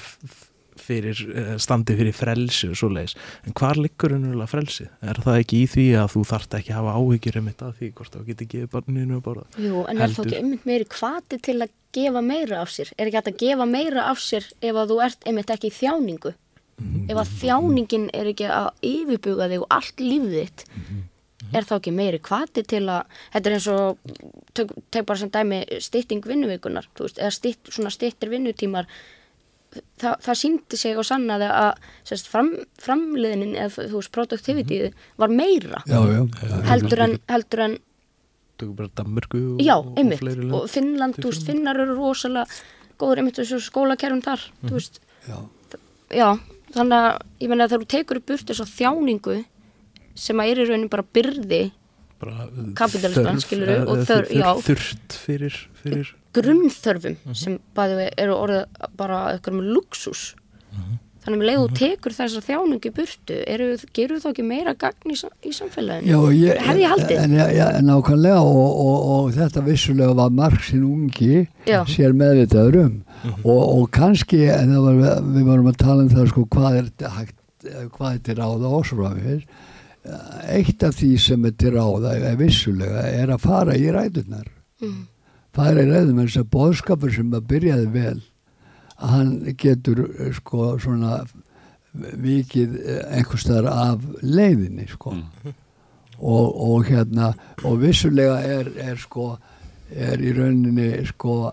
[0.82, 3.16] fyrir, eh, standi fyrir frelsi og svoleiðis,
[3.46, 4.88] en hvar liggur raunverulega frelsi?
[5.02, 7.92] Er það ekki í því að þú þarft ekki að hafa áhyggjur um þetta því
[7.98, 9.46] hvort þá getur gefið barninu að borða?
[9.58, 10.26] Jú, en er þá Heldur.
[10.26, 12.92] ekki einmitt meiri hvati til að gefa meira af sér?
[12.96, 15.76] Er ekki hægt að gefa meira af sér ef að þú ert einmitt ekki í
[15.78, 16.34] þjáningu?
[16.82, 20.64] Ef að þjáningin er ekki að yfirbuga þig og allt lífið þitt,
[21.52, 24.14] er þá ekki meiri hvati til að, þetta er eins og,
[24.56, 28.88] tök bara sem dæmi stytting vinnuvikunar, þú veist, eða stytt, svona styttir vinnutímar,
[29.72, 31.70] það, það síndi sig og sannaði að
[32.08, 32.50] sérst, fram,
[32.82, 34.90] framliðinin eða þú veist, produktivitíð
[35.22, 36.20] var meira já, já,
[36.68, 37.78] heldur en, heldur en
[38.62, 40.70] og, Já, og einmitt, fleiri og lönd.
[40.70, 42.46] Finnland, þú veist, Finnar eru rosalega
[43.00, 45.38] góður einmitt þessu skólakerfum þar, þú veist, já.
[46.14, 46.28] já,
[46.76, 47.08] þannig að
[47.42, 49.38] ég meina að þegar þú tekur upp burt þess að þjáningu
[50.22, 51.62] sem að er í raunin bara byrði,
[53.72, 54.48] eða og þörf, já.
[54.68, 57.34] þurft fyrir, fyrir grunnþörfum Mhm.
[57.34, 58.64] sem bæði eru orðið
[58.96, 60.34] bara eitthvað með luxus.
[61.22, 64.42] Þannig að með leið þú tekur þess að þjáningu í burtu, eru, gerur þá ekki
[64.42, 65.14] meira gagn í,
[65.46, 66.08] í samfélaginu?
[66.10, 67.18] Já, ég, Hefði ég haldið?
[67.22, 71.84] En, já, nákvæmlega og, og, og þetta vissulega var Marxin ungi Já.
[71.86, 72.96] sér meðvitaður um
[73.44, 77.38] og, og kannski, en var, við vorum að tala um það sko, hvað er, hægt,
[77.94, 79.46] hvað er til ráða svo framvegis
[80.50, 84.48] eitt af því sem er til ráða er vissulega er að fara í ræðunar
[84.82, 85.04] Mm.
[85.52, 88.18] Fara í ræðunar þess að boðskapur sem að byrjaði vel
[89.02, 91.22] að hann getur eh, sko svona
[91.92, 92.78] vikið
[93.12, 95.12] einhverstaðar af leiðinni sko.
[96.22, 97.32] Og, og hérna
[97.66, 99.34] og vissulega er, er sko
[99.92, 101.52] er í rauninni sko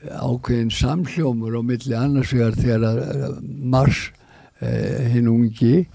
[0.00, 3.38] ákveðin samhljómur á milli annars vegar þegar að eh,
[3.72, 4.02] Mars
[4.60, 5.86] eh, hinn ungi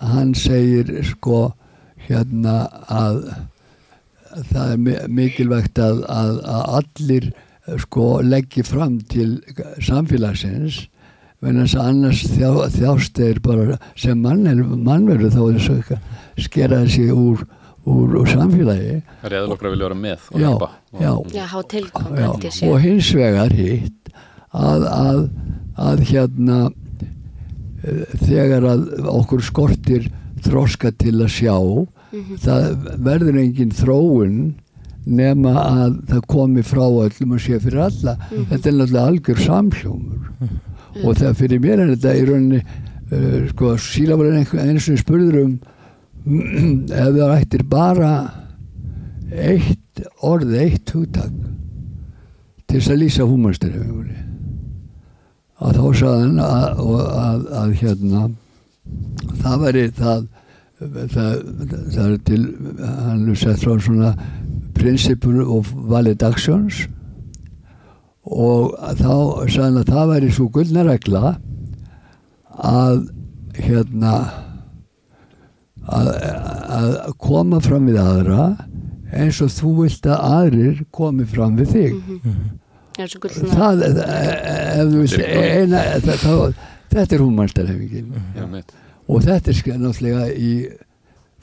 [0.00, 1.50] hann segir sko
[2.06, 3.24] hérna að
[4.52, 9.30] það er mi- mikilvægt að, að, að allir eh, sko leggji fram til
[9.84, 10.84] samfélagsins
[11.40, 14.44] vegna þess að annars þjá, þjást þeir bara sem mann,
[14.84, 17.46] mannveru þá er þess að skera þessi úr,
[17.88, 18.98] úr, úr samfélagi.
[19.22, 20.68] Það er eða okkar að vilja vera með og já, hjálpa.
[20.92, 22.28] já, Já,
[22.60, 24.12] já, og hins vegar hitt
[24.52, 25.22] að, að,
[25.88, 26.58] að hérna
[27.84, 28.84] eh, þegar að
[29.16, 30.10] okkur skortir
[30.44, 31.56] þroska til að sjá
[32.44, 32.66] það
[33.06, 34.36] verður engin þróun
[35.06, 38.16] nema að það komi frá öllum og sé fyrir alla.
[38.30, 40.30] Þetta er náttúrulega algjör samhljómur.
[41.00, 45.44] Og það fyrir mér er þetta í rauninni uh, sko síla var einu sem spurður
[45.44, 45.54] um
[46.90, 48.10] ef það ættir bara
[49.30, 51.30] eitt orð, eitt hugtak
[52.66, 54.18] til þess að lýsa húmanstyrfingunni
[55.60, 58.22] að þá sagði hann að, að, að, að hérna
[59.42, 60.28] það væri það
[60.80, 61.42] það,
[61.94, 62.40] það er til
[62.80, 64.14] hann er sett frá svona
[64.80, 66.86] Principle of Valid Actions
[68.30, 69.12] og þá
[69.50, 71.34] sagði hann að það væri svo gullnaregla
[72.70, 73.02] að
[73.60, 74.14] hérna
[75.90, 76.10] að,
[76.80, 78.48] að koma fram við aðra
[79.10, 81.94] eins og þú vilt að aðrir komi fram við þig
[83.00, 83.54] Já, svo gullna.
[83.56, 86.54] það, ef þú veist eina, það, það,
[86.92, 88.14] þetta er húnmæltarhefingin.
[89.10, 90.52] Og þetta er náttúrulega í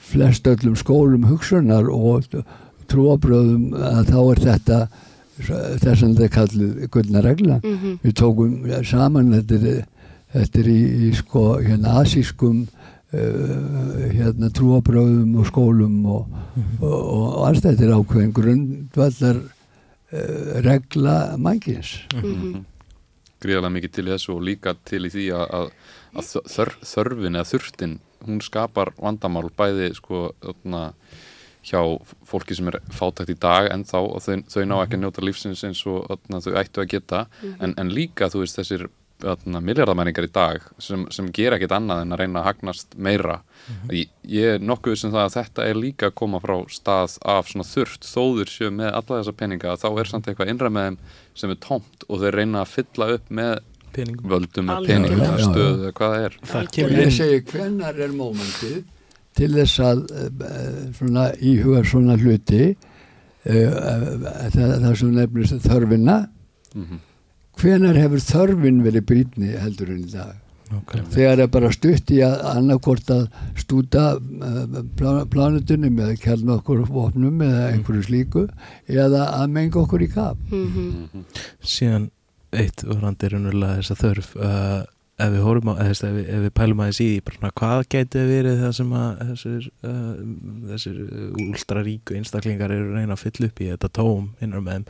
[0.08, 2.26] flest öllum skólum hugsunar og
[2.88, 4.78] trúabröðum að þá er þetta
[5.38, 7.98] þess að þetta er kallið gullna regla Mhm.
[8.04, 8.54] við tókum
[8.88, 9.82] saman þetta er,
[10.34, 16.40] þetta er í, í sko hérna asískum uh, hérna trúabröðum og skólum og,
[16.82, 22.64] og, og alls þetta er ákveðin grundvallar uh, regla mangins Mhm.
[23.38, 25.68] Gríðarlega mikið til þessu og líka til í því að,
[26.14, 27.98] að, þör, þörfin eða þurftin,
[28.28, 30.84] hún skapar vandamál bæði sko þarna,
[31.68, 31.82] hjá
[32.28, 35.26] fólki sem er fátækt í dag en þá og þau, þau ná ekki að njóta
[35.26, 37.26] lífsins eins og þarna, þau ættu að geta.
[37.60, 38.88] En, en líka þú veist þessir
[39.18, 43.40] miljardamæringar í dag sem, sem gera ekkit annað en að reyna að hagnast meira.
[43.90, 47.50] Ég, ég er nokkuð sem það að þetta er líka að koma frá stað af
[47.50, 48.06] svona þurft.
[48.06, 51.00] Þóður séu með alla þessa peninga þá er samt eitthvað innra með þeim
[51.42, 53.58] sem er tómt og þeir reyna að fylla upp með
[53.98, 54.30] peningum.
[54.32, 55.50] Völdum með peningum Já, já, eða já.
[55.52, 56.38] stöðu hvað er
[56.78, 57.16] kemur Ég inn.
[57.18, 58.78] segi hvenær er mómentið
[59.38, 66.18] til þess að uh, svona íhuga svona hluti uh, það, það sem nefnist þörfina?
[66.78, 67.04] Mm
[67.58, 70.36] hvenær hefur þörfin verið brýtni heldur en í dag?
[70.68, 71.08] Nákvæmlega.
[71.16, 73.24] þegar er bara stutt í að annarkvort að
[73.58, 78.44] stúta uh, plánutunum eða kjálna okkur vopnum eða einhverju slíku
[78.92, 81.24] eða að menga okkur í kap Mhm.
[81.66, 82.06] síðan
[82.56, 84.86] eitt varandi raunverulega þess að þörf uh,
[85.18, 88.60] ef við horfum á, ef, við, ef við pælum aðeins í því hvað gæti verið
[88.62, 90.12] það sem að þessir, uh,
[90.70, 91.00] þessir
[91.42, 94.86] ultraríku einstaklingar eru reyna að fylla upp í þetta tóm innan með þeim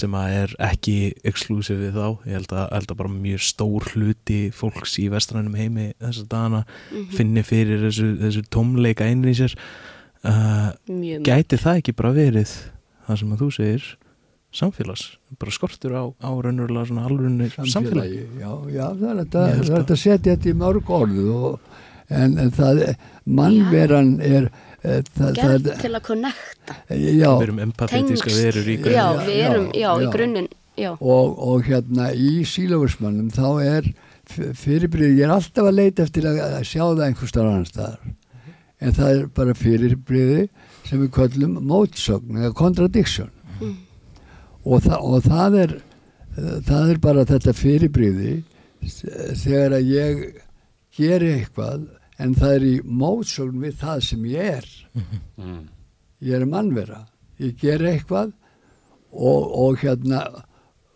[0.00, 0.96] sem að er ekki
[1.28, 5.58] exklusív við þá, ég held að, held að bara mjög stór hluti fólks í vestrænum
[5.60, 7.12] heimi þess að dana Mhm.
[7.18, 9.52] finni fyrir þessu, þessu tómleika einri sér.
[10.26, 10.72] Uh,
[11.22, 12.48] gæti það ekki bara verið
[13.06, 13.84] það sem að þú segir
[14.56, 15.04] samfélags,
[15.40, 19.52] bara skortur á, á raunverulega svona alvörunni samfélagi samfélagi já, já, það er þetta það
[19.52, 21.60] er að- þetta setja þetta í mörg orð og,
[22.08, 22.82] en, en það
[23.40, 24.48] mannveran er
[24.82, 28.42] eh, það, Gerð það, til að connecta já, við erum empathetíska Tengsl.
[28.44, 29.26] verur í Já, grunninn.
[29.26, 30.10] við erum, já, í já.
[30.16, 33.86] grunninn Já, og, og hérna í sílófismannum þá er
[34.60, 38.14] fyrirbrið, ég er alltaf að leita eftir að, að sjá það einhver starf annar staðar
[38.84, 40.42] en það er bara fyrirbriði
[40.86, 43.70] sem við köllum mótsögn eða contradiction Mm.
[44.66, 45.76] Og, þa og það er
[46.66, 48.32] það er bara þetta fyrirbriði
[48.84, 50.24] þegar að ég
[50.96, 51.86] geri eitthvað
[52.22, 54.68] en það er í mótsögn við það sem ég er.
[55.36, 55.62] Mm.
[56.24, 57.02] ég er mannvera.
[57.40, 58.32] Ég ger eitthvað
[59.12, 60.22] og, og hérna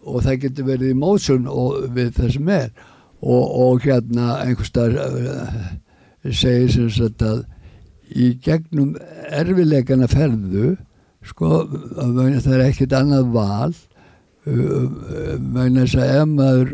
[0.01, 1.49] og það getur verið í mótsögn
[1.97, 2.71] við það sem er.
[3.21, 5.57] Og, og hérna einhverstaðar uh,
[6.33, 7.43] segir sem sagt að
[8.11, 8.95] í gegnum
[9.29, 10.73] erfileikana ferðu
[11.31, 14.87] sko það er ekkert annað val uh,
[15.55, 16.73] vegna þess að ef maður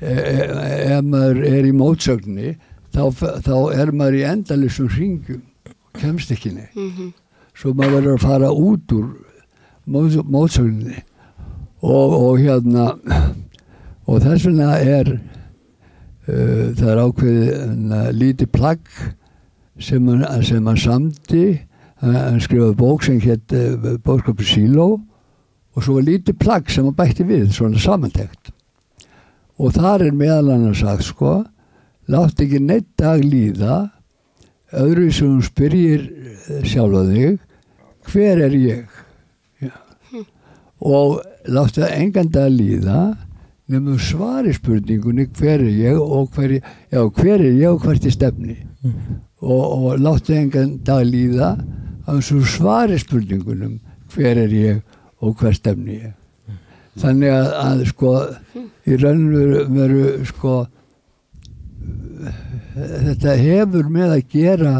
[0.00, 2.54] e- e- ef maður er í mótsögni
[2.94, 3.04] þá,
[3.44, 5.42] þá er maður í endalisum hringjum
[5.94, 6.74] kemst ekki neitt.
[6.74, 7.12] Mhm,
[7.54, 9.10] svo maður verður að fara út úr
[9.86, 11.04] móts, mótsögninni.
[11.84, 12.88] Og, og hérna
[14.08, 18.90] og þess vegna er uh, það er ákveðið uh, lítið plagg
[19.82, 20.68] sem hann, sem
[22.04, 24.88] hann hann, hann skrifaði bók sem hétt uh, bóðskapur Síló
[25.74, 28.52] og svo var lítið plagg sem hann bætti við svona samantekt.
[29.58, 31.40] Og þar er meðal annars sagt sko
[32.10, 33.88] látt ekki neitt dag líða
[34.74, 36.08] öðru sem hún spyrjir
[36.66, 37.38] sjálfa þig
[38.10, 38.88] hver er ég?
[39.62, 39.72] Já.
[40.84, 43.04] og láttu það engan dag líða
[43.70, 46.58] nefnum svari spurningunni hver er ég og hver,
[46.92, 48.58] já, hver er ég og hvert er stefni?
[49.40, 51.54] Og, og láttu engan dag líða
[52.10, 53.78] að svo svari spurningunum
[54.14, 54.82] hver er ég
[55.24, 56.12] og hver stefni ég?
[57.00, 58.10] Þannig að, að sko
[58.86, 59.24] í raun
[59.74, 60.58] veru, sko
[62.74, 64.74] þetta hefur með að gera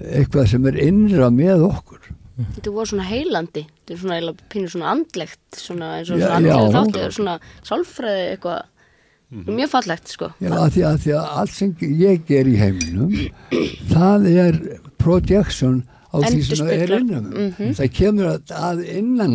[0.00, 2.10] eitthvað sem er innra með okkur.
[2.40, 6.60] Þetta voru svona heilandi þetta er svona pínur svona andlegt svona eins og svona andlega
[6.60, 6.74] já.
[6.76, 7.38] þáttu svona
[7.68, 8.60] sálfræði eitthvað.
[9.30, 10.28] Mjög fallegt sko.
[10.42, 13.12] Já, að því, að því að allt sem ég ger í heiminum
[13.92, 14.56] það er
[14.98, 15.76] projection
[16.10, 17.74] á því sem það er innan mm Mhm.
[17.78, 19.34] það kemur að, að innan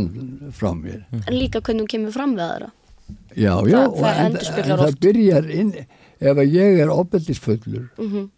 [0.52, 1.06] frá mér.
[1.28, 2.72] En líka hvernig hún kemur fram við aðra.
[3.36, 5.74] Já, já, Það- og það en, en það byrjar inn
[6.20, 8.30] ef að ég er opbeldisfullur mhm,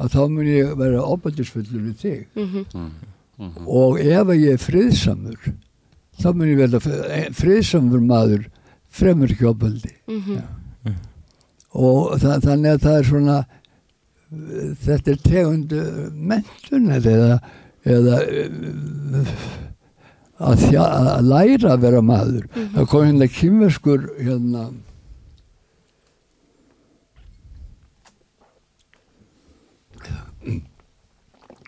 [0.00, 2.26] að þá mun ég vera opbeldisfullur við þig.
[2.36, 2.90] Mhm,
[3.66, 5.38] og ef að ég er friðsamur
[6.22, 6.80] þá mun ég verða
[7.34, 8.44] friðsamur maður
[8.94, 10.44] fremur ekki opbeldi mhm.
[11.74, 13.38] Og það, þannig að það er svona
[14.84, 15.80] þetta er tegundu
[16.14, 17.38] mentunar eða,
[17.84, 19.34] eða uh,
[20.38, 22.48] að, þjá, að læra að vera maður.
[22.74, 24.66] Það kom hérna kýmverskur hérna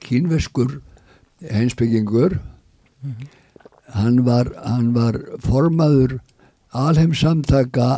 [0.07, 0.79] kýmverskur
[1.43, 2.39] heimsbyggingur
[3.97, 6.19] hann var, hann var formaður
[6.77, 7.89] alheimsamtaka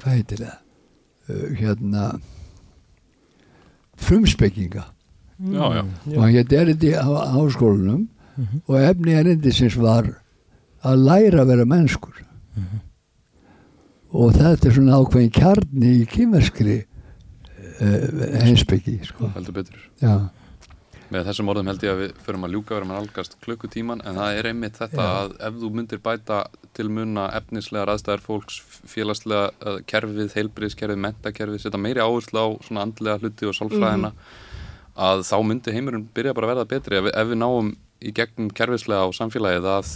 [0.00, 0.58] hvað heitir það?
[1.30, 2.04] Uh, hérna
[4.00, 4.88] frumspekinga
[5.40, 5.82] Já, já.
[6.16, 8.08] og hann hétt erindi á háskólanum
[8.66, 10.10] og efni erindisins var
[10.84, 12.18] að læra að vera mennskur.
[14.10, 19.30] Og þetta er svona ákveðin kjarni í kýmerskri uh, heimsbyggi sko.
[19.36, 19.80] heldur betur.
[20.02, 20.28] Já,
[21.10, 24.18] Með þessum orðum held ég að við förum að ljúka verðum að nálgast klukkutíman en
[24.20, 25.14] það er einmitt þetta Já.
[25.22, 26.36] að ef þú myndir bæta
[26.78, 28.60] til munna efnislega raðstæðar fólks,
[28.92, 34.12] félagslega uh, kerfið, heilbriðskerfið, mentakerfið, setja meiri áherslu á svona andlega hluti og sálfræðina
[35.00, 36.98] að þá myndi heimurinn byrja bara að verða betri.
[36.98, 37.70] Ef við, ef við náum
[38.00, 39.92] í gegnum kerfislega á samfélagið að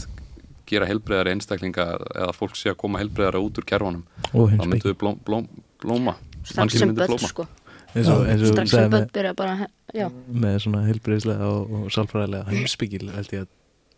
[0.68, 4.70] gera heilbriðari einstaklinga eða fólk sé að koma heilbriðara út úr kerfunum og þá hins
[4.70, 5.50] myndu við blóm, blóm,
[5.82, 6.16] blóma.
[6.44, 7.28] Strax sem börn blóma.
[7.28, 7.46] sko.
[7.94, 11.92] Eins og, eins og strax sem börn byrja bara já, með svona heilbreyðslega og, og
[11.94, 13.52] sálfræðilega heimsbyggil held ég að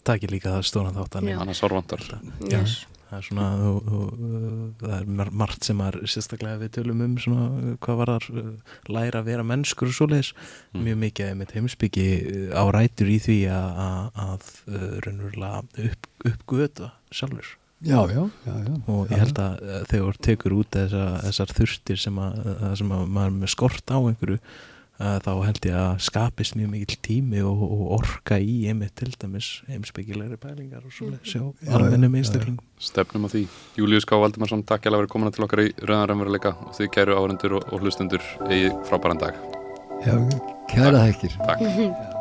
[0.06, 1.38] taki líka það stóna þáttan Já.
[1.42, 2.02] annars horfandar
[2.50, 2.76] yes.
[3.10, 7.14] Það er svona og, uh, það er mar- margt sem er sérstaklega við tölum um
[7.22, 8.26] svona hvað var þar
[8.96, 10.32] læra að vera mennskur og svoleiðis
[10.76, 10.82] Mm.
[10.84, 12.08] mjög mikið með heimsbyggi
[12.50, 17.52] uh, á rætur í því að, að, að uh, raunverulega upp, uppgöta sjálfur
[17.86, 18.74] já, já, já, já.
[18.88, 19.58] og ég held að
[19.92, 23.52] þegar þú tekur út þessa, þessar þurftir sem, að, að, sem að maður er með
[23.54, 24.38] skort á einhverju
[24.96, 29.50] þá held ég að skapist mjög mikill tími og, og orka í einmitt til dæmis
[29.68, 33.46] heimsbyggilegri pælingar og svona sjá já, almennum einstaklingum Stefnum á því.
[33.78, 34.18] Július K.
[34.20, 37.58] Valdimarsson, takk ég að vera komin til okkar í Rauðan Raunveruleika og þið kæru áhrendur
[37.60, 39.40] og, og hlustendur eigi frábæran dag.
[40.04, 40.16] já
[40.68, 42.12] kæra þekkir Takk.